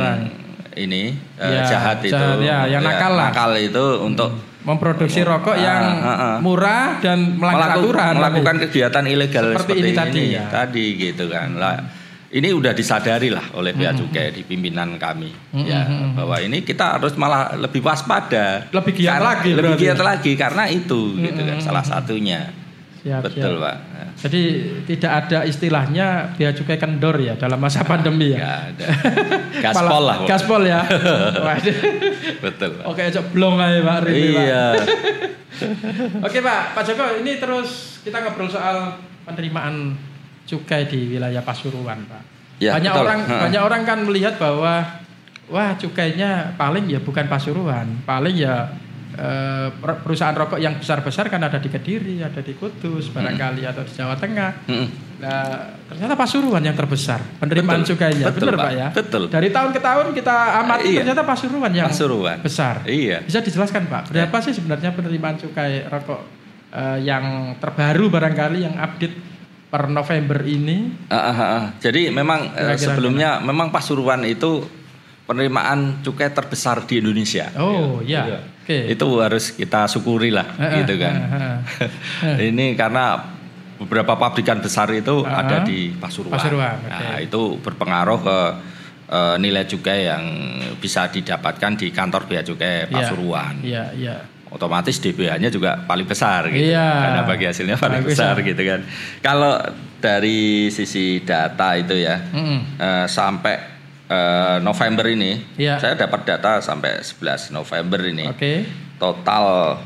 ini 0.73 1.11
eh, 1.35 1.51
Ya, 1.51 1.67
jahat 1.67 1.99
itu, 1.99 2.11
jahat, 2.11 2.39
ya, 2.39 2.57
yang 2.69 2.81
nakal 2.81 3.11
lah. 3.13 3.29
nakal 3.29 3.51
itu 3.55 3.85
untuk 3.99 4.31
Memproduksi 4.61 5.25
rokok 5.25 5.57
yang 5.57 5.81
Ah, 5.97 6.05
ah, 6.05 6.13
ah. 6.13 6.35
murah 6.37 7.01
dan 7.01 7.33
melanggar 7.33 7.73
melaku- 7.73 7.81
aturan. 7.81 8.13
melakukan 8.15 8.55
tapi. 8.55 8.63
kegiatan 8.63 9.03
ilegal 9.05 9.45
Seperti 9.49 9.57
seperti, 9.57 9.73
ini 9.75 9.89
ini, 9.89 9.97
tadi, 9.97 10.23
ya. 10.31 10.43
tadi 10.47 10.85
gitu 10.95 11.25
kan 11.27 11.49
lah 11.55 11.75
ini 12.31 12.47
udah 12.47 12.71
disadari 12.71 13.27
lah 13.27 13.43
oleh 13.51 13.73
bea 13.73 13.89
cukai 13.91 14.29
di 14.29 14.45
pimpinan 14.45 14.95
kami 14.95 15.33
ya 15.65 15.81
bahwa 16.13 16.37
ini 16.37 16.61
kita 16.61 16.95
harus 16.95 17.17
malah 17.17 17.57
lebih 17.57 17.81
waspada 17.81 18.69
Lebih 18.69 18.93
giat 18.95 19.17
Karena- 19.17 19.27
lagi 19.33 19.49
lebih 19.49 19.65
berarti. 19.67 19.81
giat 19.83 19.99
lagi 19.99 20.31
karena 20.35 20.63
itu 20.67 21.01
gitu 21.17 21.41
kan 21.41 21.57
salah 21.59 21.83
satunya 21.83 22.53
Siap, 23.01 23.21
betul 23.25 23.57
siap. 23.57 23.65
pak 23.65 23.75
Jadi 24.21 24.41
tidak 24.85 25.11
ada 25.25 25.39
istilahnya 25.41 26.37
bea 26.37 26.53
cukai 26.53 26.77
kendor 26.77 27.17
ya 27.17 27.33
dalam 27.33 27.57
masa 27.57 27.81
pandemi 27.81 28.37
ya. 28.37 28.37
Nggak 28.37 28.61
ada 28.61 28.87
gaspol 29.65 30.03
lah 30.05 30.17
Pak. 30.21 30.27
Gaspol 30.29 30.61
ya. 30.69 30.81
Betul 32.45 32.69
pak 32.77 32.85
Oke, 32.85 33.01
cok 33.09 33.25
blong 33.33 33.57
aja 33.57 33.81
Pak 33.81 33.97
Rini, 34.05 34.29
Pak. 34.37 34.43
iya 34.45 34.65
Oke 36.29 36.37
Pak, 36.41 36.61
Pak 36.77 36.83
Joko 36.85 37.05
ini 37.17 37.41
terus 37.41 38.01
kita 38.05 38.21
ngobrol 38.21 38.49
soal 38.49 38.97
penerimaan 39.25 39.97
cukai 40.45 40.85
di 40.85 41.17
wilayah 41.17 41.41
Pasuruan 41.41 42.05
Pak. 42.05 42.21
Ya, 42.61 42.77
banyak 42.77 42.93
betul. 42.93 43.03
orang 43.09 43.19
Ha. 43.25 43.35
banyak 43.49 43.61
orang 43.65 43.81
kan 43.81 43.99
melihat 44.05 44.37
bahwa 44.37 45.01
wah 45.49 45.73
cukainya 45.73 46.53
paling 46.53 46.85
ya 46.85 47.01
bukan 47.01 47.25
Pasuruan, 47.25 47.97
paling 48.05 48.37
ya 48.37 48.69
perusahaan 50.01 50.33
rokok 50.33 50.57
yang 50.57 50.79
besar-besar 50.79 51.27
kan 51.27 51.41
ada 51.41 51.57
di 51.57 51.67
Kediri, 51.67 52.19
ada 52.19 52.39
di 52.39 52.55
Kudus, 52.55 53.11
barangkali 53.11 53.63
atau 53.63 53.83
di 53.83 53.91
Jawa 53.91 54.15
Tengah. 54.15 54.51
Nah, 55.21 55.77
ternyata 55.85 56.17
Pasuruan 56.17 56.65
yang 56.65 56.73
terbesar 56.73 57.21
penerimaan 57.37 57.85
Betul. 57.85 57.93
cukainya, 57.93 58.25
Betul, 58.33 58.47
benar 58.49 58.57
Pak. 58.57 58.71
Ya. 58.73 58.87
Betul. 58.89 59.23
Dari 59.29 59.49
tahun 59.53 59.69
ke 59.69 59.79
tahun 59.79 60.05
kita 60.17 60.35
amati 60.59 60.87
Iya. 60.89 60.99
ternyata 61.05 61.23
Pasuruan 61.23 61.71
yang 61.71 61.89
Pasuruan. 61.93 62.37
besar. 62.41 62.75
iya 62.89 63.21
Bisa 63.21 63.39
dijelaskan 63.39 63.85
Pak, 63.85 64.09
berapa 64.09 64.37
sih 64.41 64.53
sebenarnya 64.55 64.89
penerimaan 64.97 65.37
cukai 65.37 65.85
rokok 65.85 66.21
eh, 66.73 66.97
yang 67.05 67.53
terbaru 67.61 68.09
barangkali 68.09 68.65
yang 68.65 68.75
update 68.81 69.15
per 69.69 69.87
November 69.87 70.41
ini? 70.41 71.07
Ah, 71.07 71.29
ah, 71.29 71.37
ah. 71.37 71.63
Jadi 71.77 72.09
memang 72.09 72.51
eh, 72.51 72.73
Kira-kira 72.73 72.81
sebelumnya 72.81 73.29
memang 73.39 73.69
Pasuruan 73.69 74.25
itu 74.25 74.65
penerimaan 75.31 75.79
cukai 76.01 76.27
terbesar 76.29 76.83
di 76.83 76.99
Indonesia. 76.99 77.47
Oh 77.55 78.03
Iya. 78.03 78.21
ya, 78.27 78.39
oke. 78.59 78.77
Itu 78.91 79.07
harus 79.17 79.55
kita 79.55 79.87
syukuri 79.87 80.27
lah, 80.27 80.43
Eh, 80.57 80.83
gitu 80.83 80.93
eh, 80.93 80.99
kan. 80.99 81.15
eh, 81.15 81.87
eh. 82.35 82.47
Ini 82.51 82.75
karena 82.75 83.15
beberapa 83.77 84.13
pabrikan 84.13 84.59
besar 84.59 84.91
itu 84.91 85.23
Ah, 85.23 85.41
ada 85.41 85.63
di 85.63 85.95
Pasuruan. 85.95 86.35
Pasuruan, 86.35 86.75
oke. 86.77 86.91
Nah, 86.91 87.17
itu 87.17 87.41
berpengaruh 87.57 88.19
ke 88.19 88.37
eh, 89.07 89.35
nilai 89.37 89.63
cukai 89.65 90.05
yang 90.05 90.23
bisa 90.77 91.07
didapatkan 91.07 91.71
di 91.73 91.89
kantor 91.89 92.27
bea 92.27 92.43
cukai 92.43 92.85
Iya. 92.85 92.91
Pasuruan. 92.91 93.55
Iya, 93.61 93.83
iya. 93.93 94.15
Otomatis 94.51 94.99
DBH-nya 94.99 95.47
juga 95.47 95.79
paling 95.81 96.03
besar 96.03 96.51
gitu. 96.51 96.75
Iya. 96.75 96.83
Karena 96.83 97.21
bagi 97.23 97.47
hasilnya 97.47 97.79
paling 97.79 98.03
Paling 98.03 98.05
besar 98.05 98.35
besar. 98.35 98.43
gitu 98.45 98.61
kan. 98.61 98.79
Kalau 99.19 99.53
dari 99.97 100.39
sisi 100.67 101.23
data 101.23 101.71
itu 101.73 101.95
ya, 101.95 102.19
Mm-mm. 102.19 102.59
eh, 102.75 103.07
sampai 103.07 103.70
eh, 104.11 104.57
November 104.59 105.07
ini, 105.07 105.39
Iya. 105.55 105.79
saya 105.79 105.95
dapat 105.95 106.27
data 106.27 106.59
sampai 106.59 106.99
11 106.99 107.55
November 107.55 107.99
ini. 108.03 108.27
Oke. 108.27 108.67
Total 108.99 109.77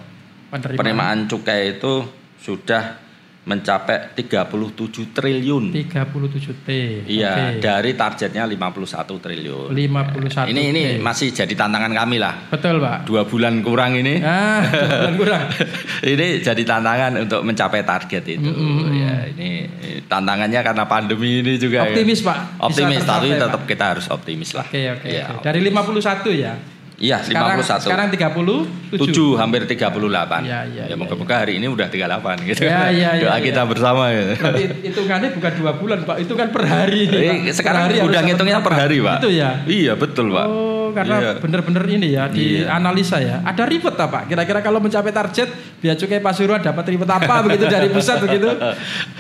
Penerimaan, 0.50 0.78
penerimaan 0.78 1.20
cukai 1.30 1.78
itu 1.78 2.04
sudah 2.42 3.05
mencapai 3.46 4.18
37 4.18 5.14
triliun. 5.14 5.70
37 5.70 6.66
T. 6.66 6.70
Iya, 7.06 7.32
Oke. 7.32 7.62
dari 7.62 7.92
targetnya 7.94 8.44
51 8.50 9.22
triliun. 9.22 9.70
51 9.70 10.50
Ini 10.50 10.62
ini 10.74 10.82
T. 10.98 11.06
masih 11.06 11.30
jadi 11.30 11.54
tantangan 11.54 11.94
kami 11.94 12.18
lah. 12.18 12.50
Betul 12.50 12.82
Pak. 12.82 13.06
Dua 13.06 13.22
bulan 13.30 13.62
kurang 13.62 13.94
ini. 13.94 14.18
Ah, 14.26 14.66
kurang 14.66 15.16
kurang. 15.22 15.44
ini 16.12 16.42
jadi 16.42 16.64
tantangan 16.66 17.22
untuk 17.22 17.46
mencapai 17.46 17.86
target 17.86 18.24
itu. 18.26 18.50
Ya, 18.98 19.30
ini 19.30 19.70
tantangannya 20.10 20.60
karena 20.66 20.84
pandemi 20.90 21.46
ini 21.46 21.62
juga. 21.62 21.86
ya. 21.86 21.94
Optimis 21.94 22.26
Pak. 22.26 22.38
Bisa 22.58 22.66
Optimis, 22.66 23.04
tapi 23.06 23.28
tetap 23.30 23.62
Pak. 23.62 23.70
kita 23.70 23.86
harus 23.94 24.06
optimis 24.10 24.52
lah. 24.58 24.66
Oke 24.66 24.82
oke. 24.90 25.08
Iya, 25.08 25.24
oke. 25.38 25.46
Dari 25.46 25.60
51 25.62 26.34
ya. 26.34 26.54
Iya, 26.96 27.20
Sekarang 27.20 27.60
51. 27.60 27.84
sekarang 27.84 28.08
37. 28.08 28.96
7 28.96 29.36
hampir 29.36 29.68
38. 29.68 30.48
Iya, 30.48 30.64
iya, 30.64 30.64
ya 30.64 30.84
iya, 30.88 30.96
moga-moga 30.96 31.36
hari 31.36 31.60
ini 31.60 31.68
udah 31.68 31.92
38 31.92 32.40
gitu. 32.48 32.64
Iya, 32.64 32.88
iya, 32.88 33.10
iya, 33.12 33.22
Doa 33.22 33.36
iya. 33.36 33.44
kita 33.44 33.62
bersama 33.68 34.04
gitu. 34.10 34.32
Berarti 34.40 34.64
hitungannya 34.82 35.30
bukan 35.36 35.52
dua 35.56 35.72
bulan 35.76 36.00
Pak, 36.02 36.18
itu 36.24 36.34
kan 36.34 36.48
per 36.50 36.64
hari. 36.64 37.04
Eh, 37.06 37.52
sekarang 37.52 37.86
Per 37.86 37.92
hari 37.92 38.08
udah 38.08 38.22
ngitungnya 38.24 38.60
per 38.60 38.74
hari, 38.74 38.98
Pak. 39.00 39.18
Itu 39.20 39.30
ya. 39.30 39.50
Iya, 39.66 39.94
betul, 39.94 40.32
Pak. 40.32 40.48
Oh, 40.48 40.88
karena 40.96 41.16
Iya. 41.20 41.32
bener-bener 41.38 41.84
ini 41.90 42.08
ya 42.10 42.24
di 42.26 42.64
Iya. 42.64 42.72
analisa 42.72 43.20
ya. 43.20 43.44
Ada 43.44 43.64
ribet 43.66 43.92
tak 43.94 44.08
Pak? 44.08 44.24
Kira-kira 44.26 44.60
kalau 44.62 44.80
mencapai 44.80 45.12
target 45.12 45.52
Bea 45.76 45.94
Cukai 45.94 46.24
Pasuruan 46.24 46.64
dapat 46.64 46.84
ribet 46.88 47.10
apa 47.10 47.34
begitu 47.46 47.68
dari 47.68 47.92
pusat 47.92 48.18
begitu? 48.20 48.48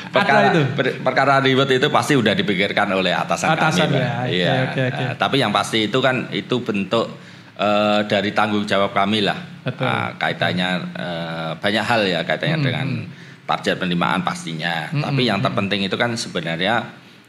perkara 0.08 0.40
Ada 0.40 0.50
itu. 0.50 0.62
per- 0.72 0.96
perkara 1.04 1.34
ribet 1.40 1.70
itu 1.74 1.88
pasti 1.90 2.16
udah 2.16 2.32
dipikirkan 2.32 2.88
oleh 2.90 3.12
atasan, 3.12 3.52
Atasan 3.52 3.92
kami 3.92 4.00
Pak. 4.00 4.00
ya, 4.00 4.14
Iya. 4.26 4.52
oke, 4.64 4.82
oke. 4.88 5.04
Nah, 5.04 5.16
tapi 5.20 5.36
yang 5.38 5.52
pasti 5.52 5.84
itu 5.84 6.00
kan 6.00 6.32
itu 6.32 6.56
bentuk 6.62 7.25
eh, 7.56 8.00
dari 8.06 8.32
tanggung 8.32 8.64
jawab 8.64 8.92
kami 8.92 9.22
lah. 9.22 9.40
Betul. 9.64 9.86
Nah, 9.86 10.14
kaitannya 10.16 10.70
eh, 10.94 11.52
banyak 11.58 11.84
hal 11.84 12.02
ya 12.04 12.20
kaitannya 12.22 12.58
Hmm, 12.58 12.66
dengan 12.66 12.88
target 13.46 13.76
penerimaan 13.78 14.22
pastinya. 14.22 14.90
Hmm, 14.90 15.02
tapi 15.02 15.26
yang 15.26 15.40
terpenting 15.40 15.84
itu 15.84 15.96
kan 15.96 16.14
sebenarnya 16.14 16.82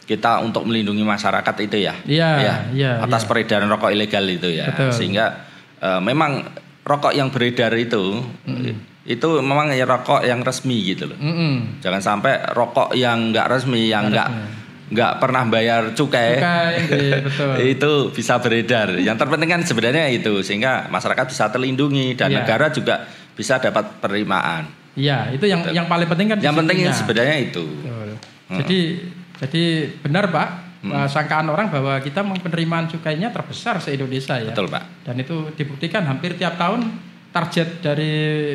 kita 0.07 0.39
untuk 0.39 0.63
melindungi 0.63 1.03
masyarakat 1.03 1.55
itu 1.63 1.83
ya. 1.83 1.95
Iya, 2.07 2.31
Ya, 2.39 2.55
iya, 2.71 2.93
atas 3.03 3.27
iya. 3.27 3.29
peredaran 3.29 3.67
rokok 3.67 3.91
ilegal 3.91 4.23
itu 4.27 4.49
ya. 4.51 4.71
Betul. 4.71 4.93
sehingga 4.95 5.25
eh, 5.79 6.01
memang 6.01 6.47
rokok 6.87 7.13
yang 7.13 7.35
beredar 7.35 7.75
itu 7.75 8.23
itu 9.07 9.29
memang 9.39 9.71
ya 9.71 9.87
rokok 9.87 10.23
yang 10.23 10.43
resmi 10.43 10.83
gitu 10.85 11.07
loh. 11.07 11.19
Mm-mm. 11.19 11.79
Jangan 11.79 12.03
sampai 12.03 12.43
rokok 12.51 12.91
yang 12.95 13.31
nggak 13.31 13.47
resmi, 13.47 13.87
yang 13.87 14.11
nggak 14.11 14.29
nggak 14.87 15.13
pernah 15.19 15.43
bayar 15.47 15.83
cukai, 15.93 16.39
Cukai, 16.39 16.75
iya, 16.95 17.19
betul. 17.27 17.53
itu 17.59 17.93
bisa 18.15 18.39
beredar. 18.39 18.95
Yang 18.95 19.17
terpenting 19.19 19.51
kan 19.51 19.63
sebenarnya 19.67 20.07
itu 20.09 20.47
sehingga 20.47 20.87
masyarakat 20.87 21.27
bisa 21.27 21.51
terlindungi 21.51 22.15
dan 22.15 22.31
Iya. 22.31 22.47
negara 22.47 22.71
juga 22.71 23.03
bisa 23.35 23.59
dapat 23.59 23.99
penerimaan. 23.99 24.71
Iya, 24.95 25.35
itu 25.35 25.45
yang 25.45 25.67
yang 25.75 25.85
paling 25.85 26.07
penting 26.07 26.33
kan 26.33 26.39
Yang 26.39 26.57
penting 26.63 26.77
sebenarnya 26.89 27.37
itu. 27.43 27.65
Betul. 27.67 28.11
Jadi 28.63 28.79
jadi 29.37 29.63
benar 30.01 30.31
Pak, 30.31 30.49
eh, 30.87 31.09
sangkaan 31.11 31.51
orang 31.51 31.69
bahwa 31.69 31.99
kita 31.99 32.23
penerimaan 32.23 32.87
cukainya 32.87 33.29
terbesar 33.29 33.83
se 33.83 33.93
Indonesia 33.93 34.39
ya. 34.39 34.55
Betul 34.55 34.71
pak. 34.71 35.05
Dan 35.05 35.19
itu 35.19 35.51
dibuktikan 35.53 36.07
hampir 36.07 36.39
tiap 36.39 36.57
tahun 36.57 36.87
target 37.37 37.85
dari 37.85 38.13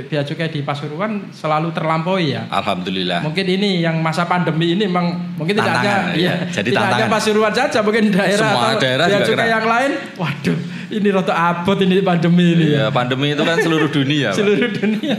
bea 0.10 0.26
cukai 0.26 0.50
di 0.50 0.66
Pasuruan 0.66 1.30
selalu 1.30 1.70
terlampaui 1.70 2.34
ya. 2.34 2.50
Alhamdulillah. 2.50 3.22
Mungkin 3.22 3.46
ini 3.46 3.86
yang 3.86 4.02
masa 4.02 4.26
pandemi 4.26 4.74
ini 4.74 4.90
memang 4.90 5.38
mungkin 5.38 5.54
tidak 5.54 5.70
hanya 5.70 5.94
Tantangan, 5.94 6.18
ya, 6.18 6.18
iya. 6.18 6.34
Jadi 6.50 6.70
tidak 6.74 6.82
hanya 6.82 6.94
tantangan. 6.98 7.14
Pasuruan 7.14 7.54
saja, 7.54 7.80
mungkin 7.86 8.04
daerah 8.10 8.50
Semua 8.50 8.66
atau 8.66 8.82
daerah 8.82 9.06
bea 9.06 9.20
cukai 9.22 9.38
kena. 9.38 9.54
yang 9.54 9.66
lain. 9.70 9.92
Waduh, 10.18 10.58
ini 10.92 11.10
rota 11.10 11.32
abot 11.32 11.74
ini 11.76 12.00
pandemi 12.00 12.54
ini 12.54 12.66
ya. 12.72 12.78
Ya, 12.78 12.86
pandemi 12.88 13.32
itu 13.32 13.42
kan 13.42 13.58
seluruh 13.58 13.88
dunia. 13.88 14.30
Seluruh 14.32 14.68
dunia. 14.70 15.16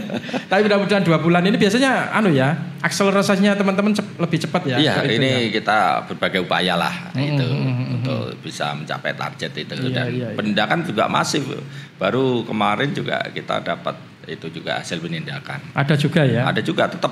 Tapi 0.47 0.61
mudah-mudahan 0.62 1.00
dua 1.00 1.17
bulan 1.17 1.43
ini 1.43 1.57
biasanya 1.57 2.12
anu 2.12 2.29
ya, 2.29 2.52
akselerasinya 2.79 3.57
teman-teman 3.57 3.91
cep- 3.91 4.17
lebih 4.17 4.38
cepat 4.38 4.62
ya. 4.67 4.76
Iya, 4.76 4.95
Itu 5.00 5.09
ini 5.17 5.31
ya. 5.49 5.59
kita 5.59 5.79
berbagai 6.07 6.41
upaya 6.43 6.75
lah 6.75 6.95
Mm, 7.12 7.25
itu 7.26 7.47
mm, 7.49 7.64
mm, 7.64 7.87
untuk 7.97 8.23
bisa 8.41 8.73
mencapai 8.73 9.12
target 9.12 9.52
itu 9.55 9.73
Iya, 9.75 9.88
dan 9.91 10.07
iya, 10.09 10.29
iya. 10.29 10.37
penindakan 10.37 10.85
juga 10.85 11.09
masif. 11.09 11.43
Baru 11.97 12.45
kemarin 12.45 12.93
juga 12.93 13.25
kita 13.29 13.61
dapat 13.61 13.97
itu 14.25 14.47
juga 14.52 14.79
hasil 14.79 14.99
penindakan. 14.99 15.59
Ada 15.73 15.95
juga 15.97 16.23
ya. 16.23 16.47
Ada 16.47 16.61
juga 16.61 16.87
tetap 16.87 17.11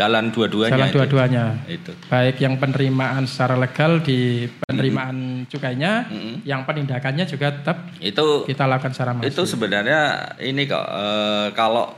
jalan 0.00 0.24
dua-duanya. 0.28 0.72
Jalan 0.72 0.88
itu. 0.88 0.96
dua-duanya. 0.96 1.44
Itu. 1.66 1.92
Baik 2.06 2.36
yang 2.38 2.56
penerimaan 2.56 3.22
secara 3.24 3.54
legal 3.54 4.00
di 4.00 4.20
penerimaan 4.60 5.16
cukainya, 5.46 5.92
Mm-mm. 6.06 6.34
yang 6.42 6.64
penindakannya 6.64 7.24
juga 7.24 7.52
tetap 7.52 7.84
Itu 7.98 8.44
kita 8.44 8.64
lakukan 8.64 8.90
secara 8.90 9.12
masif. 9.12 9.28
itu 9.28 9.42
sebenarnya 9.46 10.00
ini 10.40 10.64
kok 10.64 10.80
eh, 10.80 11.46
kalau 11.52 11.92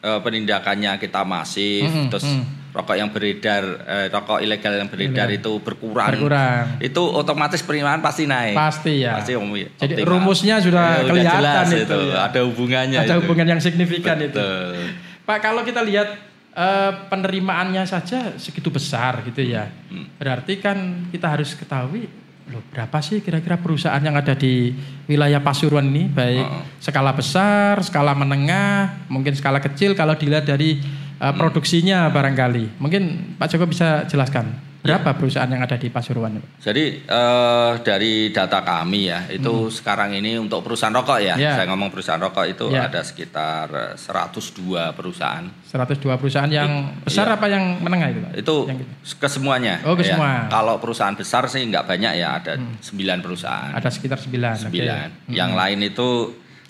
eh, 0.00 0.18
penindakannya 0.18 0.96
kita 0.96 1.20
masif 1.22 1.84
Mm-mm, 1.84 2.08
terus 2.08 2.24
mm. 2.24 2.72
rokok 2.72 2.96
yang 2.96 3.08
beredar 3.08 3.62
eh, 3.84 4.06
rokok 4.08 4.40
ilegal 4.40 4.74
yang 4.74 4.88
beredar 4.88 5.26
Ilegal. 5.26 5.38
itu 5.38 5.52
berkurang. 5.60 6.10
Berkurang. 6.10 6.64
Itu 6.80 7.02
otomatis 7.06 7.60
penerimaan 7.60 8.00
pasti 8.00 8.24
naik. 8.24 8.52
Pasti 8.52 8.98
ya. 9.00 9.14
Pasti 9.14 9.32
om- 9.32 9.52
Jadi 9.52 9.94
optimal. 9.94 10.10
rumusnya 10.10 10.58
sudah 10.58 10.86
Ya, 10.96 11.06
kelihatan 11.06 11.38
jelas 11.38 11.68
itu 11.72 11.98
ya. 12.08 12.16
Ada 12.24 12.40
hubungannya 12.42 12.98
Ada 12.98 13.06
itu. 13.10 13.20
hubungan 13.20 13.46
yang 13.46 13.60
signifikan 13.60 14.18
itu. 14.18 14.34
Betul. 14.34 14.90
Pak 15.22 15.38
kalau 15.40 15.62
kita 15.62 15.80
lihat 15.80 16.33
eh, 16.54 16.92
penerimaannya 17.10 17.82
saja 17.84 18.38
segitu 18.38 18.70
besar 18.70 19.20
gitu 19.26 19.42
ya. 19.42 19.68
Hmm. 19.90 20.06
Berarti 20.16 20.62
kan 20.62 21.10
kita 21.10 21.26
harus 21.26 21.52
ketahui 21.52 22.06
loh 22.44 22.60
berapa 22.68 23.00
sih 23.00 23.24
kira-kira 23.24 23.56
perusahaan 23.56 24.04
yang 24.04 24.20
ada 24.20 24.36
di 24.36 24.76
wilayah 25.08 25.40
Pasuruan 25.40 25.88
ini 25.88 26.12
baik 26.12 26.44
Oh. 26.44 26.60
skala 26.76 27.16
besar, 27.16 27.80
skala 27.80 28.12
menengah, 28.12 29.08
mungkin 29.08 29.32
skala 29.32 29.64
kecil 29.64 29.96
kalau 29.96 30.12
dilihat 30.12 30.44
dari 30.44 30.76
Hmm. 31.14 31.40
produksinya 31.40 32.10
barangkali. 32.12 32.76
Mungkin 32.76 33.34
Pak 33.40 33.48
Joko 33.48 33.64
bisa 33.64 34.04
jelaskan. 34.04 34.73
Berapa 34.84 35.16
perusahaan 35.16 35.48
yang 35.48 35.64
ada 35.64 35.80
di 35.80 35.88
Pasuruan? 35.88 36.36
Jadi 36.60 36.84
eh, 37.00 37.72
dari 37.80 38.28
data 38.28 38.60
kami 38.60 39.08
ya 39.08 39.24
itu 39.32 39.72
sekarang 39.72 40.12
ini 40.12 40.36
untuk 40.36 40.60
perusahaan 40.60 40.92
rokok 40.92 41.18
ya. 41.24 41.34
Hmm. 41.34 41.44
Ya. 41.48 41.52
Saya 41.56 41.66
ngomong 41.72 41.88
perusahaan 41.88 42.20
rokok 42.20 42.44
itu 42.44 42.66
Ya. 42.68 42.92
ada 42.92 43.00
sekitar 43.00 43.72
eh, 43.72 43.96
102 43.96 44.92
perusahaan. 44.92 45.48
102 45.64 46.20
perusahaan 46.20 46.52
yang 46.52 47.00
besar 47.00 47.32
apa 47.32 47.48
yang 47.48 47.80
menengah 47.80 48.12
itu 48.12 48.20
Pak? 48.20 48.32
Itu 48.36 48.56
Yang 48.68 48.78
gitu. 48.84 48.92
ke 49.24 49.28
semuanya. 49.32 49.74
Oh, 49.88 49.96
ke 49.96 50.04
ya. 50.04 50.12
semua. 50.14 50.30
Hmm. 50.44 50.50
Kalau 50.52 50.74
perusahaan 50.76 51.16
besar 51.16 51.48
sih 51.48 51.64
nggak 51.64 51.84
banyak 51.88 52.12
ya, 52.20 52.28
ada 52.36 52.52
9 52.60 53.24
perusahaan. 53.24 53.72
Ada 53.72 53.88
sekitar 53.88 54.20
9. 54.20 54.36
oke. 54.52 54.68
Sembilan. 54.68 55.08
Yang 55.32 55.50
lain 55.56 55.78
itu 55.80 56.08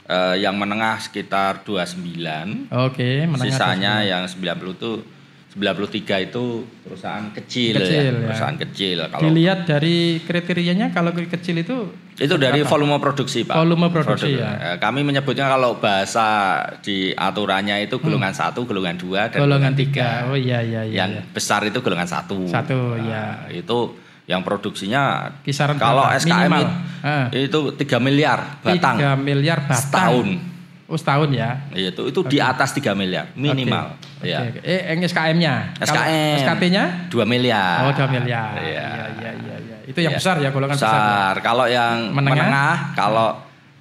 eh, 0.07 0.37
yang 0.39 0.55
menengah 0.55 1.03
sekitar 1.03 1.67
29. 1.67 2.71
Oke, 2.71 3.27
menengah 3.27 3.51
Sisanya 3.51 4.07
yang 4.07 4.23
90 4.31 4.79
itu 4.79 4.93
93 5.55 6.27
itu 6.27 6.45
perusahaan 6.83 7.31
kecil, 7.31 7.79
Kecil, 7.79 8.11
ya. 8.11 8.11
ya. 8.11 8.27
Perusahaan 8.27 8.59
kecil. 8.59 8.97
Kalau 9.07 9.23
Dilihat 9.23 9.59
dari 9.65 10.19
kriterianya 10.19 10.91
kalau 10.91 11.15
kecil 11.15 11.63
itu 11.63 11.95
itu 12.15 12.35
dari 12.39 12.63
volume 12.63 12.99
produksi, 12.99 13.47
Pak. 13.47 13.55
Volume 13.55 13.87
produksi, 13.91 14.35
ya. 14.35 14.75
Eh, 14.75 14.77
Kami 14.83 15.07
menyebutnya 15.07 15.47
kalau 15.47 15.79
bahasa 15.79 16.27
di 16.83 17.11
aturannya 17.11 17.87
itu 17.87 17.99
golongan 17.99 18.35
satu, 18.35 18.67
golongan 18.67 18.99
dua, 18.99 19.31
dan 19.31 19.39
Hmm. 19.39 19.47
golongan 19.47 19.73
tiga. 19.75 20.27
tiga. 20.27 20.31
Oh 20.31 20.39
iya 20.39 20.59
iya 20.59 20.83
iya. 20.87 20.95
yang 21.07 21.11
iya. 21.19 21.23
besar 21.31 21.63
itu 21.63 21.79
golongan 21.79 22.07
satu. 22.07 22.47
Satu, 22.47 22.99
Nah, 22.99 23.07
ya. 23.07 23.25
Itu 23.51 23.95
yang 24.27 24.43
produksinya 24.43 25.31
Kisaran 25.43 25.79
kalau 25.79 26.07
berapa? 26.07 26.19
SKM 26.19 26.51
Minimal. 26.51 26.63
itu, 26.63 26.73
Ah. 27.05 27.27
itu 27.31 27.59
3 27.77 27.99
miliar 28.01 28.59
batang 28.59 28.97
3 28.97 29.15
miliar 29.15 29.59
batang. 29.69 29.79
setahun. 29.79 30.29
Oh 30.95 30.99
setahun 30.99 31.27
ya. 31.35 31.59
Itu 31.75 32.07
itu 32.07 32.21
di 32.23 32.39
atas 32.39 32.71
3 32.71 32.95
miliar 32.95 33.35
minimal. 33.35 33.99
Oke, 34.23 34.31
Ya. 34.31 34.47
oke. 34.47 34.63
Eh 34.63 34.95
yang 34.95 35.03
SKM-nya. 35.03 35.55
SKM. 35.83 36.39
SKT-nya? 36.39 36.85
2 37.11 37.27
miliar. 37.27 37.83
Oh 37.83 37.91
2 37.91 38.07
miliar. 38.07 38.55
Iya. 38.55 38.63
Iya 38.63 39.05
iya 39.19 39.31
iya. 39.35 39.57
iya. 39.59 39.77
Itu 39.85 39.99
yang 39.99 40.15
Iya. 40.15 40.23
besar 40.23 40.39
ya 40.39 40.55
golongan 40.55 40.79
besar. 40.79 40.87
ya? 40.87 41.03
besar. 41.03 41.35
Kalau 41.43 41.67
yang 41.67 42.15
Menengah? 42.15 42.31
menengah, 42.31 42.75
kalau 42.95 43.29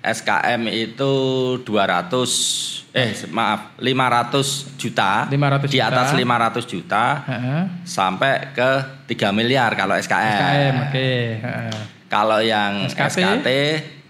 SKM 0.01 0.61
itu 0.67 1.13
200 1.61 2.81
eh 2.93 3.13
maaf 3.29 3.77
500 3.77 4.73
juta 4.75 5.25
500 5.29 5.69
di 5.69 5.79
atas 5.79 6.07
juta. 6.11 6.17
500 6.17 6.65
juta 6.65 7.05
Heeh. 7.25 7.61
sampai 7.85 8.33
ke 8.51 8.69
3 9.07 9.29
miliar 9.29 9.69
kalau 9.73 9.93
SKM. 9.93 10.33
SKM, 10.33 10.73
oke. 10.89 11.09
heeh. 11.45 11.77
Kalau 12.09 12.41
yang 12.41 12.89
SKT? 12.89 13.17
SKT, 13.21 13.47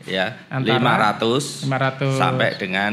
ya 0.06 0.26
Antara 0.50 1.14
500, 1.18 1.68
500 1.68 2.18
sampai 2.18 2.50
dengan 2.56 2.92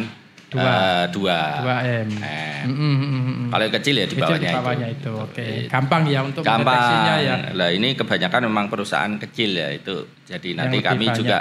Dua. 0.51 0.67
eh, 0.67 1.05
dua. 1.15 1.39
2 1.63 1.79
M. 2.03 2.11
Eh, 2.19 2.67
Mm, 2.67 2.75
mm, 2.75 2.97
mm, 2.99 3.23
mm. 3.23 3.49
Kalau 3.55 3.65
kecil 3.71 3.95
ya 3.97 4.05
di 4.05 4.13
Kecil 4.13 4.27
bawahnya, 4.27 4.51
di 4.51 4.57
bawahnya 4.59 4.89
itu. 4.91 4.99
itu. 4.99 5.13
Oke. 5.17 5.45
Itu. 5.47 5.71
Gampang 5.71 6.03
ya 6.11 6.21
untuk 6.27 6.43
Gampang. 6.43 7.23
ya. 7.23 7.37
Lah 7.55 7.71
ini 7.71 7.89
kebanyakan 7.95 8.41
memang 8.51 8.67
perusahaan 8.67 9.15
kecil 9.17 9.51
ya 9.55 9.71
itu. 9.71 10.11
Jadi 10.27 10.59
nanti 10.59 10.83
kami 10.83 11.07
banyak. 11.07 11.17
juga 11.17 11.39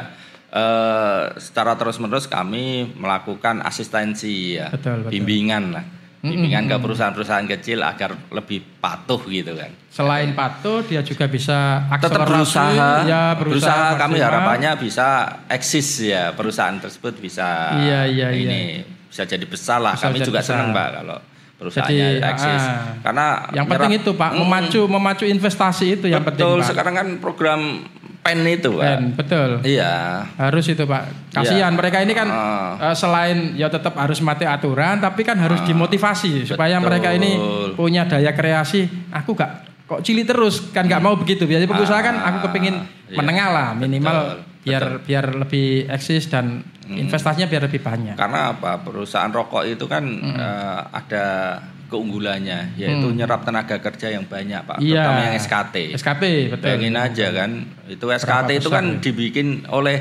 eh, 0.50 1.24
secara 1.38 1.74
terus-menerus 1.74 2.30
kami 2.30 2.94
melakukan 2.94 3.62
asistensi 3.62 4.58
ya, 4.58 4.70
Betul, 4.70 5.06
betul. 5.06 5.12
bimbingan 5.18 5.64
lah. 5.74 5.86
Mm-mm, 6.20 6.36
Bimbingan 6.36 6.68
ke 6.68 6.76
perusahaan-perusahaan 6.78 7.48
kecil 7.48 7.80
agar 7.80 8.12
lebih 8.30 8.60
patuh 8.78 9.24
gitu 9.24 9.56
kan. 9.56 9.72
Selain 9.88 10.28
patuh, 10.32 10.84
dia 10.84 11.00
juga 11.00 11.26
bisa 11.26 11.88
tetap 11.90 12.28
berusaha, 12.28 13.08
ya 13.08 13.34
berusaha 13.34 13.96
berusaha, 13.96 13.96
kami 13.98 14.20
harapannya 14.20 14.72
bisa 14.76 15.08
eksis 15.48 15.88
ya 16.06 16.32
perusahaan 16.32 16.76
tersebut 16.76 17.16
bisa 17.18 17.72
Iya, 17.74 18.04
iya, 18.06 18.28
ini 18.30 18.62
bisa 19.08 19.24
jadi 19.24 19.42
besar 19.42 19.80
lah. 19.80 19.96
Bisa 19.96 20.06
kami 20.06 20.20
juga 20.22 20.40
besar. 20.40 20.60
senang 20.60 20.68
mbak 20.70 20.88
kalau 20.94 21.18
perusahaannya 21.56 22.08
Jadi, 22.14 22.24
eksis. 22.26 22.64
ah, 22.64 22.84
karena 23.00 23.26
Yang 23.50 23.66
penting 23.70 23.92
nyerap- 23.92 24.02
itu 24.02 24.12
Pak, 24.14 24.30
Mm, 24.30 24.40
memacu 24.42 24.82
memacu 24.88 25.24
investasi 25.26 25.86
itu 25.94 26.06
yang 26.06 26.20
betul 26.22 26.36
penting 26.36 26.60
Pak. 26.60 26.68
sekarang 26.68 26.94
kan 26.94 27.08
program 27.18 27.62
pen 28.30 28.46
itu 28.46 28.70
pak 28.72 28.86
Ben, 28.86 29.02
betul. 29.12 29.50
iya 29.64 30.22
Harus 30.36 30.66
itu 30.66 30.84
Pak. 30.84 31.34
Kasihan 31.34 31.68
Iya. 31.68 31.76
mereka 31.76 31.98
ini 32.00 32.14
kan 32.14 32.28
Ah. 32.28 32.78
eh, 32.80 32.96
selain 32.96 33.38
ya 33.54 33.68
tetap 33.68 33.94
harus 33.94 34.20
mati 34.20 34.46
aturan, 34.46 34.98
tapi 34.98 35.22
kan 35.22 35.36
harus 35.36 35.60
dimotivasi 35.64 36.46
supaya 36.46 36.78
betul. 36.78 36.86
mereka 36.88 37.10
ini 37.12 37.32
punya 37.74 38.06
daya 38.06 38.30
kreasi. 38.32 38.86
Aku 39.12 39.34
gak 39.34 39.66
kok 39.84 40.00
cilik 40.00 40.24
terus 40.24 40.70
kan 40.70 40.86
nggak 40.86 41.02
mau 41.02 41.14
begitu. 41.14 41.44
Biasanya 41.44 41.66
pengusaha 41.68 41.98
kan 42.00 42.16
aku 42.20 42.38
kepingin 42.46 42.76
iya. 43.08 43.18
menengah 43.18 43.50
lah 43.50 43.68
minimal 43.74 44.14
Betul, 44.14 44.38
biar 44.62 44.84
biar 45.02 45.26
lebih 45.36 45.68
eksis 45.88 46.28
dan 46.28 46.62
investasinya 46.86 47.46
biar 47.46 47.66
lebih 47.66 47.80
banyak. 47.80 48.14
karena 48.14 48.52
apa 48.52 48.78
perusahaan 48.80 49.30
rokok 49.30 49.66
itu 49.68 49.86
kan 49.86 50.06
eh, 50.22 50.80
ada 50.92 51.26
keunggulannya 51.90 52.78
yaitu 52.78 53.10
nyerap 53.10 53.42
tenaga 53.42 53.76
kerja 53.76 54.08
yang 54.10 54.24
banyak 54.24 54.62
pak. 54.62 54.78
Iya. 54.78 55.02
terutama 55.02 55.22
yang 55.26 55.36
SKT 55.36 55.76
SKT 55.94 56.24
betul. 56.50 56.66
Bayangin 56.70 56.96
aja 56.96 57.28
kan, 57.34 57.52
itu 57.86 58.06
SKT 58.06 58.50
itu 58.56 58.62
besar 58.64 58.76
kan 58.76 58.86
ya? 58.88 58.98
dibikin 59.02 59.48
oleh 59.68 59.98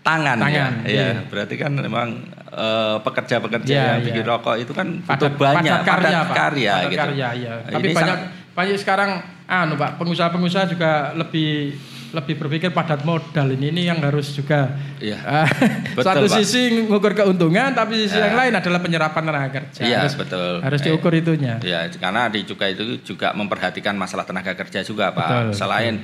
tangan, 0.00 0.38
Tangan, 0.38 0.52
ya. 0.52 0.66
iya. 0.86 1.06
Ya, 1.10 1.24
berarti 1.24 1.54
kan 1.56 1.72
memang 1.72 2.08
eh, 2.46 2.96
pekerja-pekerja 3.00 3.66
Iya, 3.66 3.82
yang 3.82 3.98
iya. 3.98 4.06
bikin 4.06 4.24
rokok 4.24 4.56
itu 4.56 4.70
kan 4.70 4.88
butuh 5.00 5.28
padat, 5.28 5.32
banyak 5.34 5.72
padat 5.74 5.88
karya, 5.88 6.18
Pak. 6.22 6.36
karya 6.36 6.72
Padat 6.72 6.86
gitu. 6.86 7.00
karya, 7.02 7.28
iya. 7.34 7.52
Nah, 7.58 7.72
Tapi 7.72 7.82
ini 7.82 7.94
banyak 7.94 8.16
sangat- 8.16 8.54
banyak 8.54 8.76
sekarang 8.78 9.10
anu 9.46 9.74
Pak, 9.74 9.90
pengusaha-pengusaha 9.96 10.64
juga 10.68 10.90
lebih 11.12 11.74
lebih 12.16 12.40
berpikir 12.40 12.72
padat 12.72 13.04
modal 13.04 13.52
ini 13.52 13.68
ini 13.68 13.82
yang 13.86 14.00
harus 14.00 14.32
juga 14.32 14.72
Iya. 14.96 15.20
eh, 15.20 15.48
Betul, 15.92 16.02
satu 16.02 16.24
Pak. 16.24 16.36
sisi 16.40 16.62
mengukur 16.80 17.12
keuntungan 17.12 17.70
tapi 17.70 18.08
sisi 18.08 18.16
Ya. 18.16 18.32
yang 18.32 18.36
lain 18.36 18.52
adalah 18.56 18.80
penyerapan 18.80 19.22
tenaga 19.22 19.48
kerja. 19.52 19.80
Iya, 19.84 19.98
harus, 20.00 20.16
betul. 20.16 20.52
Harus 20.64 20.80
Eh, 20.80 20.84
diukur 20.88 21.12
itunya. 21.12 21.60
Ya, 21.60 21.84
karena 21.92 22.26
di 22.26 22.42
cukai 22.42 22.72
itu 22.72 22.84
juga 23.04 23.30
memperhatikan 23.30 23.92
masalah 23.92 24.24
tenaga 24.24 24.56
kerja 24.56 24.80
juga, 24.80 25.12
Pak. 25.12 25.28
Betul, 25.28 25.46
Selain 25.52 25.94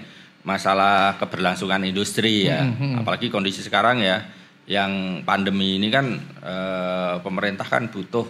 masalah 0.42 1.16
keberlangsungan 1.16 1.80
industri 1.82 2.50
ya, 2.50 2.66
apalagi 2.98 3.30
kondisi 3.30 3.62
sekarang 3.62 4.02
ya, 4.02 4.26
yang 4.66 4.90
pandemi 5.22 5.78
ini 5.78 5.88
kan 5.88 6.18
eh, 6.42 7.14
pemerintah 7.18 7.64
kan 7.64 7.88
butuh 7.88 8.26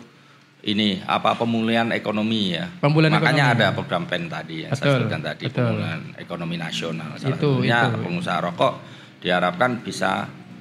ini 0.63 1.03
apa 1.03 1.35
pemulihan 1.35 1.91
ekonomi 1.91 2.55
ya. 2.55 2.71
Pemulihan 2.79 3.19
Makanya 3.19 3.51
ekonomi. 3.51 3.63
ada 3.63 3.67
program 3.75 4.03
PEN 4.07 4.23
tadi 4.31 4.57
yang 4.63 4.71
Betul, 4.71 4.83
saya 4.87 4.95
sebutkan 4.99 5.21
tadi, 5.27 5.45
betul. 5.51 5.65
pemulihan 5.67 6.01
ekonomi 6.19 6.57
nasional. 6.59 7.11
Salah 7.19 7.35
Itu, 7.35 7.51
satunya 7.59 7.79
itu. 7.91 7.99
pengusaha 7.99 8.39
rokok 8.39 8.73
diharapkan 9.19 9.71
bisa 9.83 10.11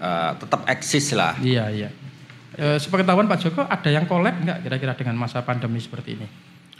eh, 0.01 0.31
tetap 0.41 0.65
eksis 0.65 1.13
lah. 1.13 1.37
Iya, 1.37 1.65
iya. 1.69 1.89
E, 2.51 2.75
sepengetahuan 2.83 3.31
Pak 3.31 3.39
Joko 3.47 3.63
ada 3.63 3.87
yang 3.87 4.03
kolab 4.11 4.35
nggak 4.43 4.67
kira-kira 4.67 4.91
dengan 4.91 5.15
masa 5.15 5.39
pandemi 5.39 5.79
seperti 5.79 6.19
ini? 6.19 6.27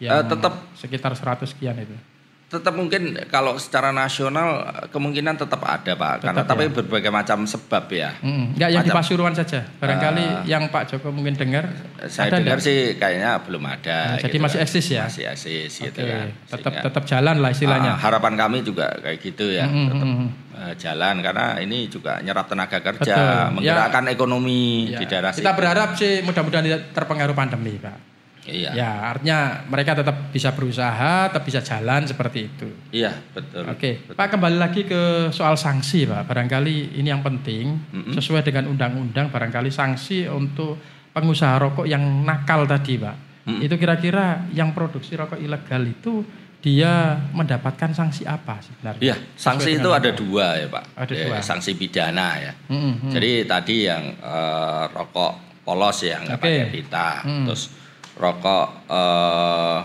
Eh, 0.03 0.23
tetap. 0.27 0.73
sekitar 0.75 1.15
100 1.15 1.47
sekian 1.47 1.77
itu. 1.79 1.95
Tetap 2.51 2.75
mungkin 2.75 3.15
kalau 3.31 3.55
secara 3.55 3.89
nasional 3.89 4.49
eh, 4.67 4.85
kemungkinan 4.91 5.39
tetap 5.39 5.63
ada 5.63 5.95
pak, 5.95 6.19
karena 6.19 6.43
Tetap 6.43 6.51
tapi 6.51 6.67
berbagai 6.67 7.07
macam 7.07 7.47
sebab 7.47 7.87
ya. 7.87 8.11
Mm, 8.19 8.59
Enggak 8.59 8.69
yang 8.69 8.83
di 8.83 8.91
Pasuruan 8.91 9.31
saja. 9.31 9.63
Barangkali 9.79 10.43
yang 10.43 10.67
Pak 10.67 10.83
Joko 10.91 11.09
mungkin 11.09 11.39
dengar. 11.39 11.71
Saya 12.05 12.27
ada 12.27 12.43
dengar 12.43 12.59
nggak? 12.59 12.67
sih 12.67 12.79
kayaknya 12.99 13.39
belum 13.39 13.63
ada. 13.63 13.97
Nah, 14.11 14.19
jadi 14.19 14.35
gitu 14.35 14.43
masih 14.43 14.57
kan. 14.59 14.65
eksis 14.67 14.85
ya? 14.85 15.03
Masih 15.07 15.23
eksis 15.31 15.71
gitu 15.79 15.99
Oke, 16.03 16.11
kan. 16.11 16.27
tetap 16.27 16.71
Sehingga, 16.75 16.83
tetap 16.83 17.03
jalan 17.07 17.35
lah 17.39 17.49
istilahnya. 17.49 17.91
ah, 17.93 17.97
harapan 17.97 18.33
kami 18.35 18.57
juga 18.61 18.87
kayak 18.99 19.17
gitu 19.21 19.45
ya, 19.47 19.63
Mm, 19.63 19.71
mm, 19.71 19.87
tetap 19.87 20.07
mm, 20.07 20.17
mm. 20.19 20.29
eh, 20.59 20.73
jalan 20.75 21.15
karena 21.23 21.45
ini 21.57 21.79
juga 21.87 22.19
nyerap 22.19 22.45
tenaga 22.45 22.77
Betul. 22.77 22.87
kerja, 22.99 23.15
menggerakkan 23.49 24.05
ekonomi 24.11 24.91
Ya, 24.91 24.99
di 24.99 25.05
daerah 25.07 25.31
kita 25.31 25.39
situ. 25.39 25.55
berharap 25.55 25.89
sih 25.95 26.19
mudah-mudahan 26.19 26.65
tidak 26.67 26.81
terpengaruh 26.91 27.31
pandemi, 27.31 27.79
Pak. 27.79 28.10
Iya, 28.51 28.69
Ya, 28.73 28.91
artinya 29.09 29.39
mereka 29.65 29.95
tetap 29.95 30.29
bisa 30.29 30.51
berusaha, 30.51 31.25
tetap 31.25 31.41
bisa 31.41 31.59
jalan 31.59 32.03
seperti 32.03 32.39
itu. 32.45 32.67
iya 32.91 33.15
betul. 33.27 33.63
Oke, 33.65 34.03
Pak 34.09 34.27
kembali 34.29 34.57
lagi 34.57 34.83
ke 34.83 35.01
soal 35.29 35.55
sanksi, 35.55 36.03
Pak. 36.03 36.27
Barangkali 36.27 36.93
ini 36.93 37.07
yang 37.07 37.21
penting 37.21 37.79
Mm-mm. 37.87 38.11
sesuai 38.11 38.43
dengan 38.43 38.67
undang-undang. 38.67 39.27
Barangkali 39.27 39.71
sanksi 39.71 40.27
untuk 40.27 40.75
pengusaha 41.09 41.55
rokok 41.57 41.85
yang 41.85 42.03
nakal 42.21 42.63
tadi, 42.65 42.99
Pak. 42.99 43.15
Itu 43.41 43.73
kira-kira 43.73 44.45
yang 44.51 44.71
produksi 44.71 45.15
rokok 45.15 45.35
ilegal 45.35 45.81
itu 45.81 46.21
dia 46.61 47.17
mendapatkan 47.31 47.89
sanksi 47.89 48.21
apa 48.23 48.61
sebenarnya? 48.61 49.01
Iya, 49.01 49.15
sanksi 49.33 49.69
itu 49.73 49.81
dengan 49.81 49.97
ada 49.97 50.09
apa? 50.09 50.19
dua 50.19 50.45
ya 50.53 50.67
Pak. 50.69 50.83
Ada 50.93 51.11
Ya, 51.11 51.25
dua. 51.25 51.37
sanksi 51.41 51.71
pidana 51.73 52.29
ya. 52.37 52.53
Mm. 52.69 53.09
Jadi 53.09 53.31
tadi 53.43 53.75
yang 53.81 54.03
eh, 54.13 54.83
rokok 54.87 55.33
polos 55.61 55.97
ya 56.01 56.21
nggak 56.21 56.37
pakai 56.37 56.69
pita, 56.69 57.09
Mm. 57.21 57.45
terus 57.45 57.63
rokok 58.21 58.67
eh, 58.85 59.79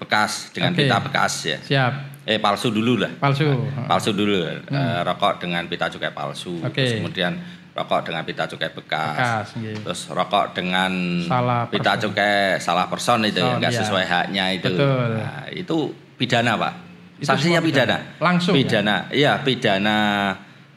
bekas 0.00 0.50
dengan 0.50 0.72
Oke. 0.72 0.80
pita 0.82 0.96
bekas 0.98 1.32
ya. 1.44 1.58
Siap. 1.60 1.92
Eh 2.24 2.38
palsu 2.38 2.70
dulu 2.70 2.96
lah. 2.96 3.12
Palsu. 3.18 3.44
Palsu 3.84 4.10
dulu. 4.10 4.48
Eh, 4.48 5.00
rokok 5.04 5.38
dengan 5.38 5.68
pita 5.68 5.86
cukai 5.86 6.10
palsu. 6.10 6.56
Hmm. 6.58 6.66
Oke. 6.66 6.80
Terus 6.80 6.98
kemudian 6.98 7.32
rokok 7.72 8.00
dengan 8.04 8.22
pita 8.22 8.44
cukai 8.46 8.70
bekas. 8.70 9.16
Bekas, 9.16 9.46
nggih. 9.58 9.76
Terus 9.82 10.00
rokok 10.08 10.44
dengan 10.52 10.92
Salah 11.24 11.68
pita 11.68 11.92
person. 11.92 12.02
cukai 12.08 12.34
salah 12.58 12.86
person 12.86 13.18
itu 13.22 13.36
Person, 13.36 13.52
ya 13.52 13.60
nggak 13.60 13.72
iya. 13.72 13.80
sesuai 13.84 14.04
haknya 14.06 14.44
itu. 14.52 14.70
Betul. 14.72 15.08
Nah, 15.20 15.44
itu 15.52 15.76
pidana 16.16 16.52
pak. 16.56 16.74
Itu 17.18 17.28
Sanksinya 17.28 17.60
semua 17.60 17.68
pidana. 17.70 17.98
Langsung 18.18 18.52
ya? 18.52 18.58
Pidana. 18.58 18.96
Iya 19.10 19.32
pidana 19.40 19.96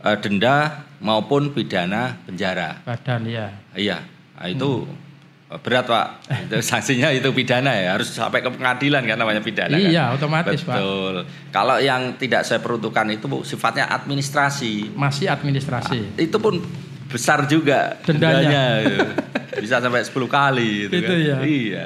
eh, 0.02 0.18
denda 0.22 0.58
maupun 1.02 1.54
pidana 1.54 2.18
penjara. 2.26 2.82
Badan 2.86 3.22
ya. 3.26 3.48
Iya. 3.74 3.98
Nah, 4.36 4.48
itu 4.48 4.86
Hmm. 4.86 5.05
Berat 5.46 5.86
pak. 5.86 6.08
Itu 6.50 6.58
sanksinya 6.70 7.14
itu 7.14 7.30
pidana 7.30 7.70
ya 7.72 7.96
harus 7.96 8.10
sampai 8.10 8.42
ke 8.42 8.50
pengadilan 8.50 9.06
kan 9.06 9.18
namanya 9.18 9.42
pidana. 9.46 9.78
kan? 9.78 9.82
Iya, 9.82 10.04
otomatis, 10.12 10.66
Pak. 10.66 10.74
Betul. 10.76 11.16
Kalau 11.54 11.78
yang 11.78 12.18
tidak 12.18 12.42
saya 12.44 12.58
peruntukkan 12.60 13.06
itu 13.14 13.30
Bu, 13.30 13.46
sifatnya 13.46 13.86
administrasi. 13.88 14.94
Masih 14.98 15.30
administrasi. 15.30 16.18
Itu 16.18 16.42
pun 16.42 16.66
besar 17.06 17.46
juga 17.46 18.02
Dendanya. 18.02 18.82
gitu. 18.82 19.06
Bisa 19.64 19.80
sampai 19.80 20.04
10 20.04 20.12
kali 20.28 20.70
gitu 20.90 20.94
Itu 21.00 21.14
kan. 21.14 21.22
ya. 21.22 21.38
Iya. 21.46 21.86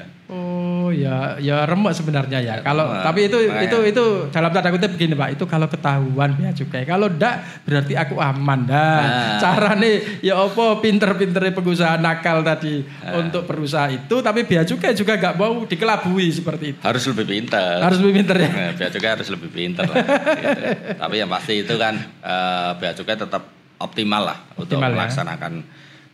Oh 0.89 0.95
ya, 0.95 1.37
ya 1.37 1.69
remek 1.69 1.93
sebenarnya 1.93 2.41
ya. 2.41 2.55
Kalau 2.59 2.89
remek. 2.89 3.05
tapi 3.05 3.19
itu 3.29 3.37
Nah, 3.45 3.61
itu 3.61 3.77
ya. 3.77 3.89
itu 3.93 4.05
dalam 4.27 4.49
tanda 4.49 4.69
kutip 4.69 4.89
begini 4.89 5.13
pak. 5.13 5.37
Itu 5.37 5.45
kalau 5.45 5.69
ketahuan 5.69 6.33
bea 6.33 6.49
cukai. 6.49 6.81
Kalau 6.81 7.05
ndak 7.07 7.35
berarti 7.61 7.93
aku 7.93 8.17
aman 8.17 8.65
dah. 8.65 8.97
Nah. 8.97 9.37
Carane 9.37 10.17
ya 10.19 10.33
apa 10.35 10.81
pinter-pinter 10.81 11.45
pengusaha 11.51 11.95
nakal 11.95 12.41
tadi 12.41 12.81
Nah. 12.99 13.21
untuk 13.21 13.45
berusaha 13.45 13.85
itu. 13.87 14.15
Tapi 14.17 14.43
bea 14.43 14.65
cukai 14.65 14.91
juga 14.93 15.13
nggak 15.13 15.35
mau 15.35 15.61
dikelabui 15.61 16.27
seperti 16.31 16.73
itu. 16.73 16.79
Harus 16.81 17.05
lebih 17.05 17.25
pintar. 17.29 17.77
Harus 17.79 18.01
lebih 18.01 18.13
pinter 18.17 18.35
ya. 18.35 18.49
Nah, 18.49 18.71
bea 18.73 18.89
cukai 18.89 19.09
harus 19.13 19.27
lebih 19.29 19.49
pintar 19.49 19.85
lah. 19.85 20.01
gitu. 20.01 20.61
Tapi 20.97 21.15
yang 21.15 21.29
pasti 21.29 21.53
itu 21.59 21.75
kan 21.75 21.93
eh, 22.19 22.69
bea 22.75 22.91
cukai 22.91 23.13
tetap 23.13 23.43
optimal 23.77 24.25
lah 24.25 24.37
untuk 24.55 24.73
Optimal 24.75 24.89
ya. 24.89 24.95
melaksanakan 24.97 25.53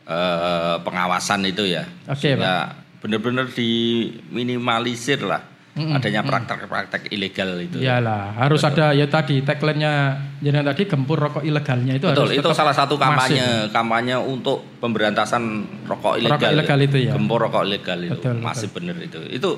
eh, 0.04 0.76
pengawasan 0.82 1.40
itu 1.46 1.64
ya. 1.66 1.88
Oke, 2.06 2.36
Sehingga 2.36 2.84
benar-benar 3.06 3.46
diminimalisir 3.54 5.22
lah 5.22 5.54
adanya 5.76 6.24
praktek-praktek 6.24 7.12
ilegal 7.12 7.60
itu. 7.60 7.84
Iyalah, 7.84 8.40
harus 8.40 8.64
ada 8.64 8.96
ya 8.96 9.12
tadi 9.12 9.44
tagline-nya 9.44 10.16
jenengan 10.40 10.72
tadi 10.72 10.88
gempur 10.88 11.20
rokok 11.20 11.44
ilegalnya 11.44 12.00
itu 12.00 12.08
Betul, 12.08 12.32
harus 12.32 12.40
itu 12.40 12.48
tetap 12.48 12.56
salah 12.56 12.72
satu 12.72 12.96
masif. 12.96 13.12
kampanye 13.36 13.46
kampanye 13.76 14.16
untuk 14.16 14.64
pemberantasan 14.80 15.44
rokok 15.84 16.16
ilegal. 16.16 16.40
Rokok 16.40 16.52
ilegal 16.56 16.80
itu 16.80 16.98
ya. 17.04 17.14
Gempur 17.20 17.40
rokok 17.44 17.64
ilegal 17.68 18.00
itu 18.08 18.16
Betul, 18.24 18.40
masih 18.40 18.72
benar 18.72 18.96
itu. 19.04 19.20
Itu 19.28 19.50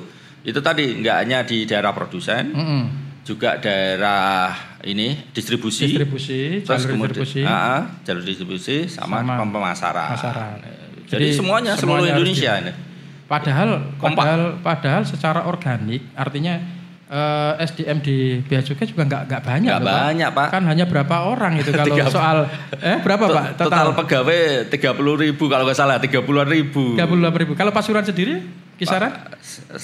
itu 0.42 0.60
tadi 0.60 0.98
nggak 0.98 1.18
hanya 1.22 1.46
di 1.46 1.70
daerah 1.70 1.94
produsen, 1.94 2.50
Mm-mm. 2.50 2.82
juga 3.22 3.62
daerah 3.62 4.58
ini 4.90 5.30
distribusi, 5.30 5.86
Distribusi, 5.86 6.66
terus 6.66 6.82
jalur 6.82 6.98
kemudian 6.98 7.14
distribusi. 7.14 7.42
Ah, 7.46 7.94
jalur 8.02 8.24
distribusi 8.26 8.78
sama, 8.90 9.22
Sama 9.22 9.46
pemasaran. 9.46 10.18
pemasaran. 10.18 10.58
Jadi, 11.06 11.12
Jadi 11.14 11.28
semuanya, 11.30 11.72
seluruh 11.78 12.02
semuanya 12.02 12.18
harus 12.18 12.26
Indonesia 12.26 12.54
ini. 12.58 12.74
Padahal 13.28 13.70
Kompak. 13.94 14.16
padahal 14.18 14.42
padahal 14.60 15.02
secara 15.04 15.44
organik 15.44 16.00
artinya 16.14 16.56
eh, 17.06 17.54
SDM 17.62 18.00
di 18.00 18.18
Bea 18.42 18.60
Cukai 18.60 18.84
juga 18.86 19.04
nggak 19.04 19.22
nggak 19.26 19.42
banyak 19.42 19.68
Nggak 19.70 19.84
banyak, 19.86 20.30
Pak. 20.32 20.48
Kan 20.50 20.64
hanya 20.66 20.86
berapa 20.86 21.16
orang 21.26 21.54
itu 21.56 21.72
kalau 21.76 21.92
Tiga- 21.92 22.08
soal 22.10 22.38
eh 22.74 22.98
berapa 23.00 23.26
Pak 23.26 23.46
Total, 23.56 23.92
total? 23.92 23.98
pegawai 23.98 24.40
30 24.70 24.96
ribu 25.22 25.44
kalau 25.46 25.64
nggak 25.64 25.76
salah 25.76 26.00
30 26.00 26.24
ribu. 26.46 26.96
38 26.96 27.04
ribu. 27.38 27.52
Kalau 27.54 27.72
Pasuruan 27.72 28.04
sendiri 28.04 28.44
kisaran 28.76 29.10
100 29.42 29.76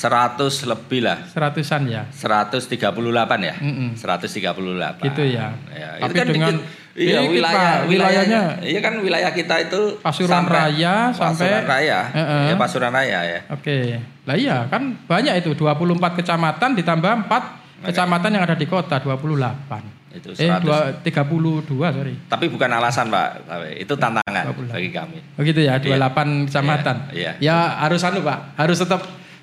lebih 0.63 1.01
lah. 1.01 1.17
seratusan 1.27 1.81
ya. 1.85 2.03
138 2.13 2.93
ya? 3.41 3.55
Mm-mm. 3.57 3.89
138. 3.95 5.03
Gitu 5.03 5.23
ya. 5.29 5.51
Ya, 5.67 5.89
Tapi 5.97 6.05
itu 6.05 6.13
kan 6.13 6.27
dengan- 6.27 6.55
dikit- 6.55 6.81
iya, 6.95 7.19
wilayah 7.21 7.81
Pak, 7.81 7.89
wilayahnya. 7.89 8.41
Iya 8.61 8.79
kan 8.79 8.93
wilayah 8.97 9.31
kita 9.31 9.55
itu 9.61 9.97
Pasuruan 9.99 10.45
Raya 10.45 11.09
sampai- 11.09 11.49
Pasuruan 11.49 11.65
Raya. 11.65 11.99
Heeh. 12.09 12.41
Ya 12.47 12.55
Pasuruan 12.55 12.93
Raya 12.93 13.19
ya. 13.23 13.39
Oke. 13.49 13.97
Lah 14.23 14.35
iya 14.35 14.57
kan 14.67 14.95
banyak 15.03 15.33
itu 15.37 15.51
24 15.53 15.73
kecamatan 16.15 16.69
ditambah 16.73 17.11
4 17.25 17.83
kecamatan 17.83 18.29
yang 18.31 18.43
ada 18.43 18.53
di 18.53 18.63
kota 18.63 18.97
28. 18.97 19.83
Itu 20.13 20.29
Eh 20.31 20.45
100. 20.45 20.61
dua, 20.61 20.77
32 21.01 21.89
sorry. 21.89 22.13
Tapi 22.29 22.45
bukan 22.47 22.69
alasan, 22.69 23.09
Pak. 23.09 23.49
Itu 23.75 23.97
tantangan 23.97 24.45
28. 24.47 24.69
bagi 24.71 24.89
kami. 24.89 25.17
Begitu 25.33 25.59
ya, 25.65 25.81
28 25.81 26.45
kecamatan. 26.45 26.95
Iya, 27.09 27.31
Ya 27.39 27.57
harus 27.81 27.99
anu 28.01 28.21
Pak, 28.21 28.53
harus 28.55 28.77
tetap 28.77 29.01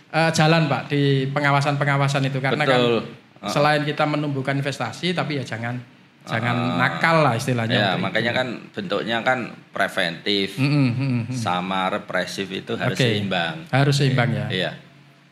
eh, 0.09 0.31
jalan 0.31 0.67
Pak 0.67 0.87
di 0.87 1.27
pengawasan-pengawasan 1.29 2.23
itu 2.25 2.39
karena 2.39 2.63
Betul. 2.63 3.03
kan 3.41 3.51
selain 3.51 3.83
kita 3.83 4.05
menumbuhkan 4.05 4.53
investasi 4.55 5.11
tapi 5.11 5.39
ya 5.39 5.45
jangan 5.45 5.81
jangan 6.31 6.57
nakal 6.79 7.17
lah 7.21 7.35
istilahnya. 7.35 7.75
Ya, 7.75 7.91
makanya 7.95 8.33
kan 8.33 8.49
bentuknya 8.71 9.17
kan 9.21 9.39
preventif. 9.71 10.55
Mm, 10.57 10.71
mm, 10.71 10.91
mm, 10.91 11.11
mm. 11.27 11.35
sama 11.35 11.91
represif 11.91 12.47
itu 12.47 12.79
harus 12.79 12.95
Oke. 12.95 13.03
seimbang. 13.05 13.67
Harus 13.69 13.95
seimbang 13.99 14.31
ya. 14.31 14.47
Iya. 14.49 14.71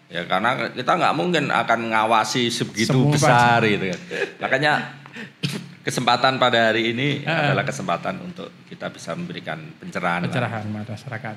Ya 0.09 0.23
karena 0.25 0.73
kita 0.73 0.93
nggak 0.97 1.15
mungkin 1.15 1.45
akan 1.49 1.81
ngawasi 1.93 2.49
sebegitu 2.49 2.97
Semua 2.97 3.13
besar 3.13 3.61
gitu 3.63 3.93
kan. 3.93 4.01
Makanya 4.41 4.73
kesempatan 5.81 6.37
pada 6.37 6.73
hari 6.73 6.93
ini 6.93 7.23
Eh. 7.23 7.29
adalah 7.49 7.65
kesempatan 7.65 8.21
untuk 8.21 8.49
kita 8.67 8.89
bisa 8.89 9.13
memberikan 9.13 9.57
pencerahan. 9.77 10.25
lah. 10.25 10.29
Pencerahan 10.29 10.65
masyarakat. 10.67 11.37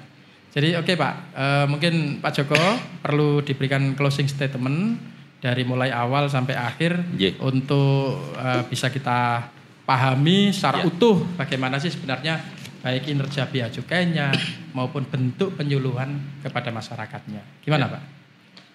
Jadi 0.52 0.76
oke 0.76 0.94
Pak, 0.96 1.14
Eh, 1.32 1.66
mungkin 1.66 2.20
Pak 2.20 2.32
Joko 2.36 2.60
perlu 3.00 3.40
diberikan 3.40 3.96
closing 3.96 4.28
statement 4.28 5.00
dari 5.42 5.66
mulai 5.66 5.90
awal 5.90 6.30
sampai 6.30 6.54
akhir 6.54 7.02
Iya. 7.18 7.34
untuk 7.42 8.22
eh, 8.38 8.62
bisa 8.70 8.88
kita 8.88 9.50
pahami 9.84 10.54
secara 10.54 10.80
Iya. 10.80 10.88
utuh 10.88 11.26
bagaimana 11.36 11.82
sih 11.82 11.90
sebenarnya 11.90 12.38
baik 12.80 13.06
kinerja 13.06 13.46
bea 13.46 13.68
cukainya 13.68 14.30
maupun 14.72 15.04
bentuk 15.04 15.54
penyuluhan 15.54 16.14
kepada 16.40 16.70
masyarakatnya. 16.70 17.42
Gimana 17.60 17.86
Iya. 17.86 17.94
Pak? 17.94 18.04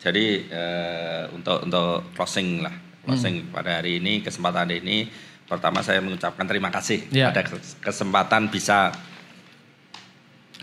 Jadi 0.02 0.26
eh, 0.44 1.22
untuk 1.30 1.62
untuk 1.62 2.10
closing 2.12 2.60
lah, 2.60 2.74
closing 3.02 3.46
Hmm. 3.46 3.50
pada 3.52 3.78
hari 3.78 3.98
ini 3.98 4.20
kesempatan 4.20 4.66
hari 4.66 4.78
ini 4.78 5.06
pertama 5.46 5.78
saya 5.78 5.98
mengucapkan 5.98 6.42
terima 6.44 6.70
kasih 6.70 7.06
Iya. 7.08 7.30
ada 7.30 7.42
kes- 7.42 7.78
kesempatan 7.78 8.50
bisa 8.50 8.90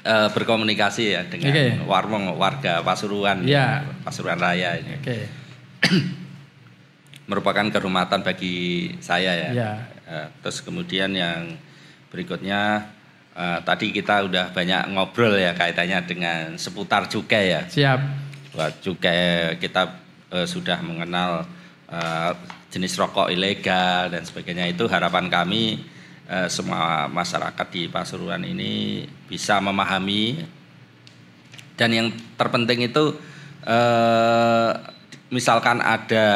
eh, 0.03 0.27
berkomunikasi 0.29 1.03
ya 1.09 1.21
dengan 1.23 1.55
Oke. 1.55 1.65
warmong 1.87 2.35
warga 2.35 2.83
Pasuruan, 2.83 3.39
Iya. 3.41 3.87
Pasuruan 4.03 4.35
Raya 4.35 4.75
ini. 4.75 4.99
Oke. 4.99 5.42
merupakan 7.29 7.63
kehormatan 7.71 8.21
bagi 8.23 8.91
saya 8.99 9.31
ya. 9.31 9.49
Iya. 9.53 9.71
Eh, 10.03 10.27
terus 10.43 10.59
kemudian 10.59 11.15
yang 11.15 11.55
berikutnya 12.11 12.91
eh, 13.33 13.59
tadi 13.63 13.95
kita 13.95 14.27
udah 14.27 14.51
banyak 14.51 14.91
ngobrol 14.91 15.39
ya 15.39 15.55
kaitannya 15.55 15.99
dengan 16.03 16.41
seputar 16.59 17.07
cukai 17.07 17.45
ya. 17.55 17.61
Siap. 17.67 17.99
Wah, 18.53 18.69
cukai 18.69 19.55
kita 19.57 19.97
eh, 20.35 20.47
sudah 20.47 20.83
mengenal 20.83 21.47
eh, 21.89 22.31
jenis 22.73 22.97
rokok 22.97 23.29
ilegal 23.29 24.09
dan 24.09 24.25
sebagainya 24.25 24.65
itu 24.73 24.89
harapan 24.89 25.29
kami 25.29 25.85
eh, 26.27 26.47
semua 26.49 27.05
masyarakat 27.05 27.67
di 27.69 27.85
Pasuruan 27.87 28.41
ini 28.43 29.05
bisa 29.29 29.61
memahami 29.61 30.41
dan 31.77 31.89
yang 31.89 32.07
terpenting 32.37 32.89
itu 32.89 33.17
eh, 33.65 34.71
misalkan 35.33 35.81
ada 35.81 36.27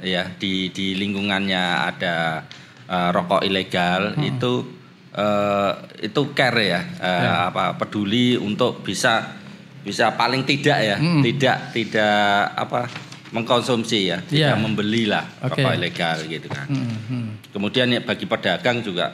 ya 0.00 0.24
di 0.32 0.72
di 0.72 0.96
lingkungannya 0.96 1.62
ada 1.86 2.42
eh, 2.84 3.08
rokok 3.12 3.44
ilegal 3.44 4.16
itu 4.18 4.64
eh, 5.12 5.72
itu 6.02 6.20
care 6.32 6.64
ya, 6.64 6.80
eh, 6.96 7.22
Ya. 7.22 7.32
apa 7.46 7.76
peduli 7.76 8.34
untuk 8.34 8.80
bisa 8.80 9.36
bisa 9.78 10.12
paling 10.12 10.42
tidak 10.42 10.78
ya 10.80 10.96
Mm. 10.96 11.20
tidak 11.22 11.56
tidak 11.70 12.18
apa 12.54 12.88
mengkonsumsi 13.28 14.08
ya 14.08 14.18
tidak 14.22 14.56
membelilah 14.56 15.24
Oke. 15.44 15.60
rokok 15.60 15.72
ilegal 15.74 16.16
gitu 16.24 16.48
kan 16.48 16.64
Hmm, 16.66 16.96
hmm. 17.06 17.28
kemudian 17.52 17.88
ya 17.88 18.00
bagi 18.00 18.24
pedagang 18.24 18.80
juga 18.80 19.12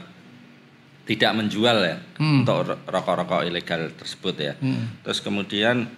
tidak 1.04 1.34
menjual 1.34 1.78
ya 1.82 1.96
Hmm. 2.16 2.42
untuk 2.42 2.62
ro- 2.64 2.82
rokok-rokok 2.86 3.42
ilegal 3.44 3.90
tersebut 3.92 4.34
ya 4.36 4.54
Hmm. 4.56 5.02
terus 5.02 5.18
kemudian 5.18 5.90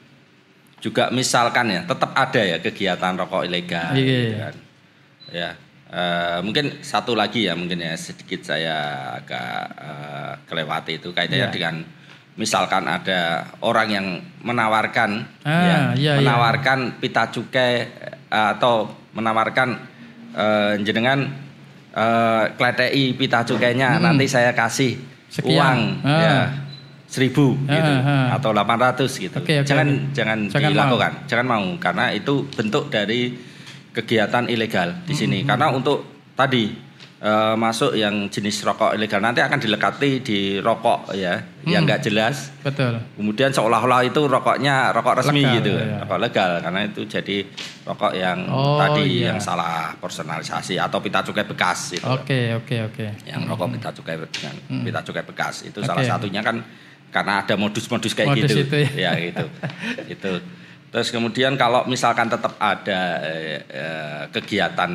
juga 0.77 1.09
misalkan 1.09 1.67
ya 1.69 1.81
tetap 1.83 2.13
ada 2.13 2.41
ya 2.41 2.59
kegiatan 2.59 3.17
rokok 3.17 3.43
ilegal 3.43 3.93
Iya. 3.93 4.05
gitu 4.05 4.35
kan. 4.37 4.55
ya 5.33 5.51
eh, 5.89 6.39
mungkin 6.41 6.79
satu 6.81 7.13
lagi 7.13 7.45
ya 7.45 7.55
mungkin 7.55 7.81
ya 7.81 7.97
sedikit 7.97 8.45
saya 8.45 8.77
agak 9.17 9.61
eh, 9.75 10.33
kelewati 10.47 10.93
itu 10.97 11.11
kaitannya 11.11 11.49
Iya. 11.49 11.55
dengan 11.55 11.75
misalkan 12.37 12.85
ada 12.85 13.49
orang 13.65 13.89
yang 13.89 14.07
menawarkan 14.41 15.25
Ah, 15.43 15.51
ya, 15.51 15.61
iya, 15.65 15.81
iya. 15.97 16.13
menawarkan 16.21 17.01
pita 17.01 17.29
cukai 17.29 17.73
eh, 18.29 18.51
atau 18.53 18.87
menawarkan 19.13 19.69
eh, 20.33 20.75
jenengan 20.85 21.25
eh, 21.91 22.45
kletei 22.55 23.17
pita 23.17 23.41
cukainya 23.43 23.97
nanti 23.97 24.29
saya 24.29 24.53
kasih 24.53 25.01
Sekian. 25.27 25.57
uang 25.57 25.79
Ah. 26.05 26.21
ya 26.21 26.37
seribu 27.17 27.57
Ah, 27.65 27.73
gitu 27.73 27.93
ah. 27.97 28.37
atau 28.37 28.51
800 28.53 29.09
gitu. 29.17 29.37
Oke, 29.41 29.55
oke, 29.57 29.65
jangan 29.65 29.89
oke. 29.89 30.13
jangan 30.13 30.39
Jangan 30.53 30.71
dilakukan, 30.71 31.13
jangan 31.25 31.47
mau 31.49 31.65
karena 31.81 32.13
itu 32.13 32.45
bentuk 32.53 32.93
dari 32.93 33.33
kegiatan 33.91 34.45
ilegal 34.47 34.93
di 35.03 35.15
sini. 35.15 35.41
Karena 35.43 35.73
untuk 35.73 36.05
tadi 36.37 36.69
eh, 37.17 37.55
masuk 37.57 37.97
yang 37.97 38.29
jenis 38.29 38.61
rokok 38.61 38.93
ilegal 38.93 39.25
nanti 39.25 39.41
akan 39.41 39.57
dilekati 39.57 40.21
di 40.21 40.39
rokok 40.61 41.17
ya 41.17 41.41
yang 41.65 41.83
nggak 41.83 42.05
jelas. 42.05 42.53
Betul. 42.61 43.01
Kemudian 43.17 43.49
seolah-olah 43.51 44.05
itu 44.05 44.21
rokoknya 44.21 44.93
rokok 44.93 45.15
resmi 45.19 45.41
Legal, 45.41 45.57
gitu, 45.59 45.73
iya. 45.75 46.05
rokok 46.05 46.19
legal 46.21 46.51
karena 46.61 46.81
itu 46.85 47.01
jadi 47.09 47.37
rokok 47.83 48.13
yang 48.13 48.39
Oh, 48.47 48.77
tadi 48.77 49.03
iya. 49.17 49.33
yang 49.33 49.39
salah 49.41 49.97
personalisasi 49.97 50.77
atau 50.77 51.01
pita 51.01 51.25
cukai 51.25 51.49
bekas 51.49 51.97
itu. 51.97 52.05
Oke, 52.05 52.53
oke, 52.53 52.77
oke. 52.93 53.07
Yang 53.25 53.41
rokok 53.49 53.67
pita 53.73 53.89
cukai 53.91 54.15
dengan 54.21 54.55
pita 54.85 55.01
cukai 55.01 55.25
bekas 55.25 55.65
itu 55.65 55.79
Oke. 55.81 55.89
salah 55.89 56.05
satunya 56.05 56.45
kan 56.45 56.61
karena 57.17 57.41
ada 57.41 57.57
modus-modus 57.57 58.13
kayak 58.13 58.37
Modus 58.37 58.53
gitu. 58.53 58.61
itu 58.69 58.77
ya. 59.01 59.17
gitu. 59.17 59.47
itu. 60.21 60.33
Terus 60.93 61.09
kemudian 61.09 61.57
kalau 61.57 61.89
misalkan 61.89 62.29
tetap 62.29 62.61
ada 62.61 63.01
eh, 63.25 63.65
eh, 63.65 64.23
kegiatan 64.29 64.93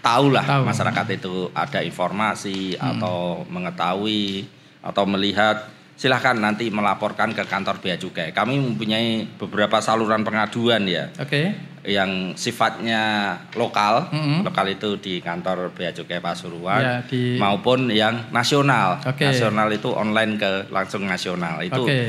tahulah 0.00 0.44
Tahu. 0.48 0.64
masyarakat 0.64 1.06
itu 1.20 1.34
ada 1.52 1.84
informasi 1.84 2.80
atau 2.80 3.44
mengetahui 3.52 4.48
atau 4.80 5.04
melihat 5.04 5.68
silahkan 6.00 6.32
nanti 6.32 6.72
melaporkan 6.72 7.30
ke 7.30 7.44
kantor 7.44 7.76
bea 7.76 7.94
cukai. 7.94 8.32
Kami 8.32 8.56
mempunyai 8.56 9.28
beberapa 9.36 9.78
saluran 9.78 10.24
pengaduan 10.24 10.80
ya 10.88 11.12
Oke. 11.20 11.52
yang 11.84 12.32
sifatnya 12.32 13.36
lokal, 13.52 14.08
Mm-mm. 14.08 14.40
lokal 14.40 14.64
itu 14.68 14.96
di 14.96 15.20
kantor 15.20 15.70
bea 15.70 15.92
cukai 15.92 16.18
Pasuruan 16.18 16.80
Ya, 16.80 16.94
di- 17.04 17.36
maupun 17.36 17.92
yang 17.92 18.32
nasional. 18.32 18.96
Oke. 19.04 19.28
Nasional 19.28 19.68
itu 19.68 19.92
online 19.92 20.34
ke 20.34 20.50
langsung 20.68 21.04
nasional. 21.04 21.60
Itu 21.60 21.84
Oke. 21.84 22.00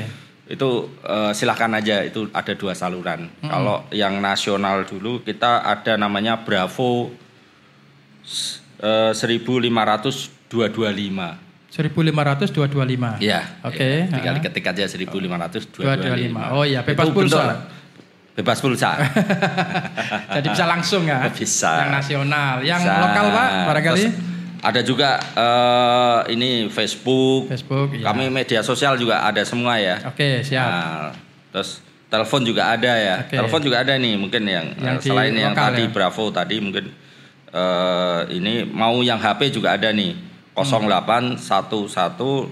itu 0.48 0.70
eh, 1.04 1.32
silahkan 1.32 1.70
aja 1.76 2.00
itu 2.02 2.28
ada 2.32 2.52
dua 2.56 2.72
saluran. 2.72 3.28
Kalau 3.42 3.84
yang 3.92 4.20
nasional 4.20 4.84
dulu 4.84 5.20
kita 5.20 5.64
ada 5.64 5.96
namanya 5.96 6.40
Bravo 6.40 7.12
s- 8.24 8.60
eh, 8.80 9.12
15525. 9.12 11.51
1500 11.72 12.52
225. 12.52 13.24
Iya. 13.24 13.42
Oke, 13.64 13.80
iya. 13.80 14.12
Tinggal 14.12 14.34
ha. 14.36 14.38
diketik 14.44 14.66
aja 14.68 14.84
1525. 14.92 15.72
225. 15.72 16.52
Oh 16.52 16.64
iya, 16.68 16.84
bebas 16.84 17.08
Itu 17.08 17.16
pulsa. 17.16 17.40
bentuk- 17.40 17.80
Bebas 18.32 18.58
pulsa. 18.64 18.96
Jadi 20.36 20.48
bisa 20.52 20.64
langsung 20.68 21.04
ya. 21.04 21.28
Bisa. 21.36 21.84
Yang 21.84 21.92
nasional, 21.96 22.56
yang 22.64 22.80
Bisa. 22.80 23.00
lokal 23.00 23.26
Pak 23.28 23.50
barangkali. 23.68 24.04
Terus 24.04 24.16
ada 24.62 24.82
juga 24.84 25.10
eh, 25.20 26.20
ini 26.36 26.50
Facebook. 26.68 27.52
Facebook, 27.52 27.96
iya. 27.96 28.08
Kami 28.08 28.28
media 28.28 28.60
sosial 28.64 28.96
juga 28.96 29.24
ada 29.24 29.44
semua 29.44 29.80
ya. 29.80 30.00
Oke, 30.08 30.44
siap. 30.44 30.64
Nah, 30.64 31.12
terus 31.52 31.84
telepon 32.08 32.44
juga 32.44 32.72
ada 32.72 32.92
ya. 32.96 33.16
Oke. 33.24 33.36
Telepon 33.36 33.62
juga 33.64 33.84
ada 33.84 33.94
nih 33.96 34.16
mungkin 34.16 34.44
yang, 34.44 34.68
Yang 34.76 34.96
eh, 34.96 35.02
di 35.02 35.08
selain 35.12 35.34
yang 35.36 35.56
tadi 35.56 35.84
ya. 35.88 35.92
Bravo 35.92 36.24
tadi 36.32 36.56
mungkin 36.64 36.86
eh, 37.52 38.20
ini 38.32 38.64
mau 38.64 38.96
yang 39.04 39.20
HP 39.20 39.52
juga 39.52 39.76
ada 39.76 39.92
nih. 39.92 40.31
Hmm. 40.52 40.68
0811 40.68 42.52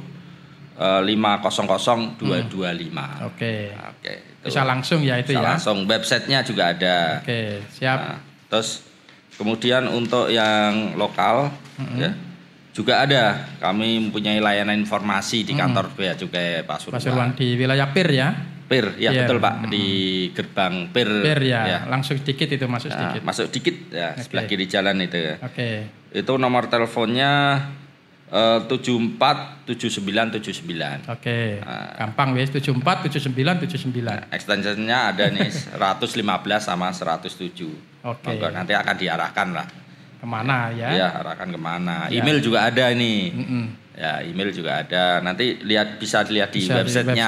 eh, 0.80 1.02
500 1.04 2.16
225. 2.18 3.28
Oke. 3.28 3.76
Oke. 3.76 4.14
Bisa 4.40 4.64
langsung 4.64 5.04
ya 5.04 5.20
itu 5.20 5.36
Bisa 5.36 5.44
ya. 5.44 5.48
langsung 5.52 5.84
websitenya 5.84 6.40
juga 6.48 6.72
ada. 6.72 7.20
Oke, 7.20 7.60
siap. 7.68 8.00
Nah, 8.00 8.18
terus 8.48 8.88
kemudian 9.36 9.84
untuk 9.92 10.32
yang 10.32 10.96
lokal 10.96 11.52
ya 12.00 12.16
juga 12.72 13.04
ada. 13.04 13.36
Kami 13.60 14.08
mempunyai 14.08 14.40
layanan 14.40 14.80
informasi 14.80 15.44
di 15.44 15.52
kantor 15.52 15.92
bea 15.92 16.16
cukai 16.16 16.64
Pasuruan. 16.64 16.96
Pasuruan 17.04 17.30
di 17.36 17.60
wilayah 17.60 17.92
Pir 17.92 18.08
ya. 18.16 18.32
Pir, 18.70 18.96
ya 19.02 19.10
Iya. 19.10 19.26
betul 19.26 19.42
Pak 19.42 19.66
di 19.68 19.86
gerbang 20.32 20.94
Pir. 20.94 21.10
Pir 21.26 21.42
ya, 21.42 21.90
langsung 21.90 22.16
sedikit 22.22 22.48
itu 22.48 22.70
masuk 22.70 22.94
Nah, 22.94 23.12
sedikit. 23.12 23.22
masuk 23.26 23.46
dikit 23.50 23.76
ya 23.90 24.14
sebelah 24.16 24.46
kiri 24.46 24.70
jalan 24.70 25.02
itu 25.02 25.18
ya. 25.18 25.36
Oke. 25.42 25.90
Itu 26.14 26.38
nomor 26.38 26.70
teleponnya 26.70 27.66
eh, 28.30 28.60
747979. 28.66 31.10
Oke. 31.10 31.62
Nah. 31.62 31.94
Gampang 31.98 32.34
wes 32.34 32.50
74 32.50 33.10
79 33.10 33.66
79. 33.66 34.34
Extensionnya 34.34 35.14
ada 35.14 35.30
nih 35.30 35.50
115 35.78 36.10
sama 36.60 36.90
107. 36.90 37.70
Oke. 38.06 38.26
Monggo, 38.26 38.48
nanti 38.50 38.74
akan 38.74 38.96
diarahkan 38.96 39.48
lah. 39.54 39.68
Ke 40.20 40.28
mana 40.28 40.68
ya? 40.76 40.90
Iya, 40.92 41.08
arahkan 41.24 41.48
ke 41.48 41.60
mana. 41.60 41.96
Ya. 42.12 42.20
Email 42.20 42.40
juga 42.40 42.68
ada 42.68 42.92
nih. 42.92 43.32
Mm-mm. 43.32 43.66
Ya, 44.00 44.24
email 44.24 44.52
juga 44.52 44.80
ada. 44.80 45.20
Nanti 45.20 45.60
lihat 45.60 46.00
bisa 46.00 46.24
dilihat 46.24 46.52
di 46.52 46.64
Bisa 46.64 46.80
di 46.80 46.88
websitenya, 46.88 47.28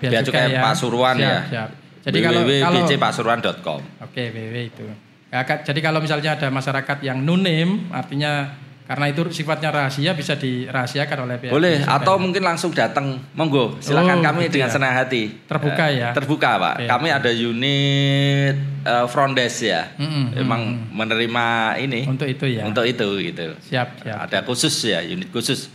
Bea 0.00 0.20
Cukai 0.24 0.48
Cukai 0.48 0.56
ya. 0.56 0.60
Pasuruan 0.64 1.16
Siap, 1.16 1.28
ya. 1.28 1.40
siap. 1.48 1.68
Jadi 2.06 2.18
kalau- 2.22 2.44
www.bcpasuruan.com. 2.44 3.80
Oke, 4.00 4.22
WW 4.32 4.56
itu. 4.64 4.86
Ya, 5.26 5.42
jadi 5.44 5.80
kalau 5.82 5.98
misalnya 6.00 6.38
ada 6.38 6.48
masyarakat 6.48 7.02
yang 7.04 7.20
no 7.20 7.36
name, 7.36 7.92
artinya 7.92 8.48
karena 8.86 9.10
itu 9.10 9.22
sifatnya 9.28 9.68
rahasia 9.68 10.14
bisa 10.14 10.34
dirahasiakan 10.34 11.26
oleh 11.26 11.36
pihak 11.36 11.50
Boleh 11.50 11.82
atau 11.82 12.16
mungkin 12.16 12.40
langsung 12.40 12.70
datang. 12.70 13.18
Monggo, 13.34 13.74
silakan 13.78 14.18
Oh, 14.18 14.24
kami 14.24 14.46
gitu 14.46 14.56
dengan 14.56 14.70
ya. 14.70 14.74
senang 14.74 14.94
hati. 14.94 15.42
Terbuka 15.42 15.84
Eh, 15.90 15.98
ya? 15.98 16.08
Terbuka, 16.14 16.50
Pak. 16.54 16.74
Oke, 16.78 16.86
kami 16.86 17.08
ada 17.10 17.30
unit 17.30 18.54
eh, 18.82 19.06
front 19.06 19.34
desk 19.34 19.66
ya. 19.66 19.90
Mm-mm, 19.98 20.38
Memang 20.38 20.62
menerima 20.94 21.46
ini 21.76 22.06
untuk 22.06 22.24
itu 22.24 22.46
ya. 22.46 22.62
untuk 22.62 22.82
itu 22.82 23.06
gitu. 23.20 23.46
Siap, 23.60 24.06
siap. 24.06 24.16
Ada 24.22 24.46
khusus 24.46 24.74
ya, 24.86 25.02
unit 25.02 25.28
khusus. 25.28 25.66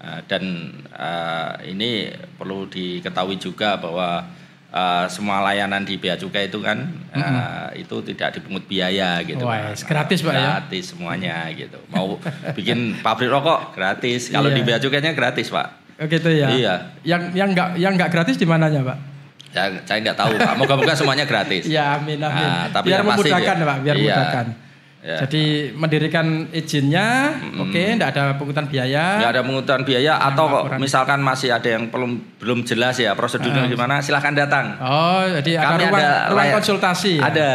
Eh, 0.00 0.20
dan 0.24 0.42
eh, 0.88 1.52
ini 1.68 2.08
perlu 2.34 2.64
diketahui 2.66 3.36
juga 3.36 3.76
bahwa 3.76 4.24
eh, 4.74 5.04
semua 5.06 5.38
layanan 5.40 5.86
di 5.86 5.94
bea 5.94 6.18
cukai 6.18 6.50
itu 6.50 6.58
kan 6.58 6.82
eh, 7.10 7.78
itu 7.78 7.96
tidak 8.04 8.34
dipungut 8.34 8.66
biaya 8.66 9.22
gitu. 9.22 9.46
Wah, 9.46 9.70
Pak. 9.70 9.86
gratis, 9.86 10.18
Pak, 10.20 10.34
ya? 10.34 10.42
Gratis 10.58 10.84
semuanya 10.90 11.46
gitu. 11.54 11.78
Mau 11.88 12.18
bikin 12.52 12.98
pabrik 12.98 13.30
rokok 13.30 13.70
gratis. 13.70 14.28
Kalau 14.28 14.50
Iya. 14.50 14.56
di 14.58 14.62
bea 14.62 14.78
cukainya 14.78 15.14
gratis, 15.14 15.48
Pak. 15.48 15.68
Oh, 15.94 16.06
gitu 16.10 16.26
ya. 16.26 16.50
Iya. 16.50 16.74
Yang 17.06 17.22
yang 17.32 17.48
enggak 17.54 17.68
yang 17.78 17.92
enggak 17.94 18.10
gratis 18.10 18.34
di 18.34 18.42
mananya, 18.44 18.82
Pak? 18.82 18.98
Ya, 19.54 19.70
saya 19.86 20.02
nggak 20.02 20.18
tahu, 20.18 20.34
Pak. 20.34 20.54
Moga-moga 20.58 20.98
semuanya 20.98 21.22
gratis. 21.22 21.62
Ya, 21.70 21.94
amin 21.94 22.18
amin. 22.18 22.42
Nah, 22.42 22.66
tapi 22.74 22.90
biar 22.90 22.98
yang 22.98 23.06
pasti 23.06 23.30
memudahkan, 23.30 23.56
dia- 23.56 23.68
Pak, 23.70 23.76
biar 23.78 23.94
iya. 23.94 24.02
memudahkan. 24.02 24.46
Ya. 25.04 25.20
Jadi 25.20 25.68
mendirikan 25.70 26.48
izinnya, 26.48 27.36
oke, 27.54 27.76
enggak 27.76 28.16
ada 28.16 28.24
pungutan 28.34 28.64
biaya. 28.64 29.20
nggak 29.20 29.32
ada 29.32 29.42
pungutan 29.44 29.80
biaya 29.84 30.16
atau 30.16 30.48
kok 30.48 30.62
laporan. 30.64 30.78
misalkan 30.80 31.20
masih 31.20 31.52
ada 31.52 31.68
yang 31.68 31.92
belum 31.92 32.40
belum 32.40 32.64
jelas 32.64 32.96
ya 32.96 33.12
prosedurnya 33.12 33.62
Ah. 33.62 33.68
gimana 33.68 33.94
silahkan 34.00 34.32
datang 34.32 34.80
Oh, 34.80 35.20
jadi 35.20 35.60
ada 35.60 35.68
Kami 35.70 35.84
ruang, 35.84 36.00
ada 36.00 36.10
ruang 36.32 36.48
konsultasi. 36.56 37.12
ya? 37.14 37.22
ada 37.22 37.48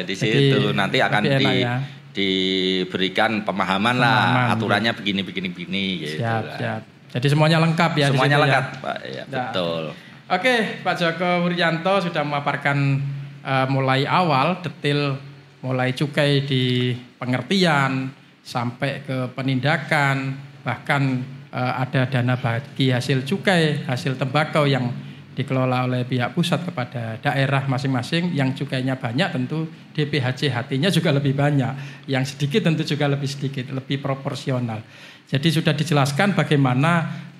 di 0.00 0.14
Jadi, 0.14 0.30
situ 0.54 0.70
nanti 0.72 0.98
akan 0.98 1.22
di 1.26 1.46
ya. 1.58 1.82
diberikan 2.14 3.42
pemahaman, 3.42 3.94
Pemahaman, 3.94 3.96
lah 3.98 4.22
ya. 4.46 4.54
aturannya 4.54 4.92
begini 4.94 5.20
begini 5.22 5.48
begini 5.50 5.84
gitu 6.00 6.16
Siap, 6.18 6.42
lah. 6.44 6.54
siap. 6.54 6.82
Jadi 7.12 7.26
semuanya 7.28 7.58
lengkap 7.58 7.90
ya. 7.92 8.06
semuanya 8.08 8.36
ya? 8.36 8.42
lengkap 8.42 8.64
pak 8.78 8.96
ya, 9.04 9.22
Nah. 9.26 9.50
betul 9.50 9.84
Oke, 10.28 10.54
Pak 10.80 10.94
Joko 10.96 11.44
Wuryanto 11.44 11.98
sudah 12.00 12.22
memaparkan 12.22 13.02
eh, 13.42 13.66
mulai 13.66 14.06
awal 14.06 14.62
detail 14.62 15.18
mulai 15.62 15.94
cukai 15.94 16.42
di 16.44 16.92
pengertian 17.16 18.10
sampai 18.42 19.06
ke 19.06 19.30
penindakan 19.32 20.34
bahkan 20.66 21.22
eh, 21.50 21.72
ada 21.78 22.10
dana 22.10 22.34
bagi 22.34 22.90
hasil 22.90 23.22
cukai 23.22 23.86
hasil 23.86 24.18
tembakau 24.18 24.66
yang 24.66 24.90
dikelola 25.32 25.88
oleh 25.88 26.04
pihak 26.04 26.36
pusat 26.36 26.60
kepada 26.60 27.16
daerah 27.18 27.64
masing-masing. 27.64 28.36
Yang 28.36 28.64
cukainya 28.64 29.00
banyak 29.00 29.32
tentu 29.32 29.64
DPHC 29.96 30.52
hatinya 30.52 30.92
juga 30.92 31.10
lebih 31.12 31.32
banyak. 31.32 32.04
Yang 32.08 32.36
sedikit 32.36 32.68
tentu 32.68 32.84
juga 32.84 33.08
lebih 33.08 33.28
sedikit 33.28 33.72
lebih 33.72 34.00
proporsional. 34.04 34.84
Jadi 35.32 35.48
sudah 35.48 35.72
dijelaskan 35.72 36.36
bagaimana 36.36 36.90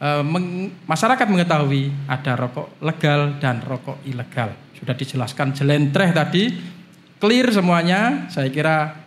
eh, 0.00 0.24
meng- 0.24 0.88
masyarakat 0.88 1.26
mengetahui 1.28 2.08
ada 2.08 2.32
rokok 2.36 2.80
legal 2.80 3.36
dan 3.36 3.60
rokok 3.60 4.00
ilegal. 4.08 4.56
Sudah 4.72 4.96
dijelaskan 4.98 5.54
jelentreh 5.54 6.10
tadi, 6.10 6.50
clear 7.22 7.54
semuanya. 7.54 8.26
Saya 8.26 8.50
kira 8.50 8.98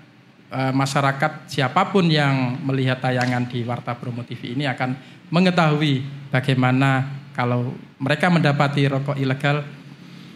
eh, 0.47 0.71
masyarakat 0.71 1.51
siapa 1.51 1.91
pun 1.91 2.07
yang 2.07 2.55
melihat 2.63 3.03
tayangan 3.03 3.43
di 3.51 3.67
Warta 3.67 3.91
Bromo 3.99 4.23
TV 4.23 4.55
ini 4.55 4.63
akan 4.63 4.95
mengetahui 5.27 6.07
bagaimana 6.31 7.11
kalau 7.35 7.75
mereka 7.99 8.31
mendapati 8.31 8.87
rokok 8.87 9.19
ilegal, 9.19 9.67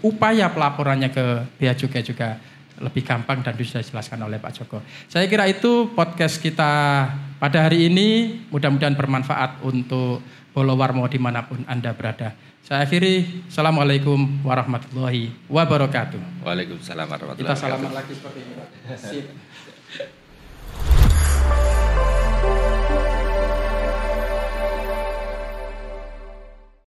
upaya 0.03 0.51
pelaporannya 0.51 1.07
ke 1.07 1.47
Bea 1.55 1.71
Cukai 1.71 2.03
juga 2.03 2.35
lebih 2.79 3.03
gampang 3.03 3.39
dan 3.43 3.55
sudah 3.55 3.83
dijelaskan 3.83 4.19
oleh 4.27 4.39
Pak 4.39 4.51
Joko. 4.59 4.83
Saya 5.07 5.27
kira 5.27 5.47
itu 5.47 5.91
podcast 5.95 6.39
kita 6.39 6.71
pada 7.39 7.67
hari 7.67 7.87
ini 7.87 8.39
mudah-mudahan 8.51 8.95
bermanfaat 8.95 9.63
untuk 9.63 10.23
Bolo 10.51 10.75
Warmo 10.75 11.07
di 11.07 11.19
mana 11.19 11.43
pun 11.47 11.63
Anda 11.67 11.95
berada. 11.95 12.48
Saya 12.60 12.86
akhiri, 12.86 13.45
Assalamualaikum 13.50 14.45
warahmatullahi 14.45 15.34
wabarakatuh. 15.50 16.45
Waalaikumsalam 16.45 17.08
warahmatullahi 17.10 17.41
Kita 17.41 17.54
wabarakatuh. 17.58 17.65
salaman 17.65 17.91
lagi 17.98 18.13
seperti 18.13 18.39
ini. 18.45 18.54
Sip. 18.93 19.26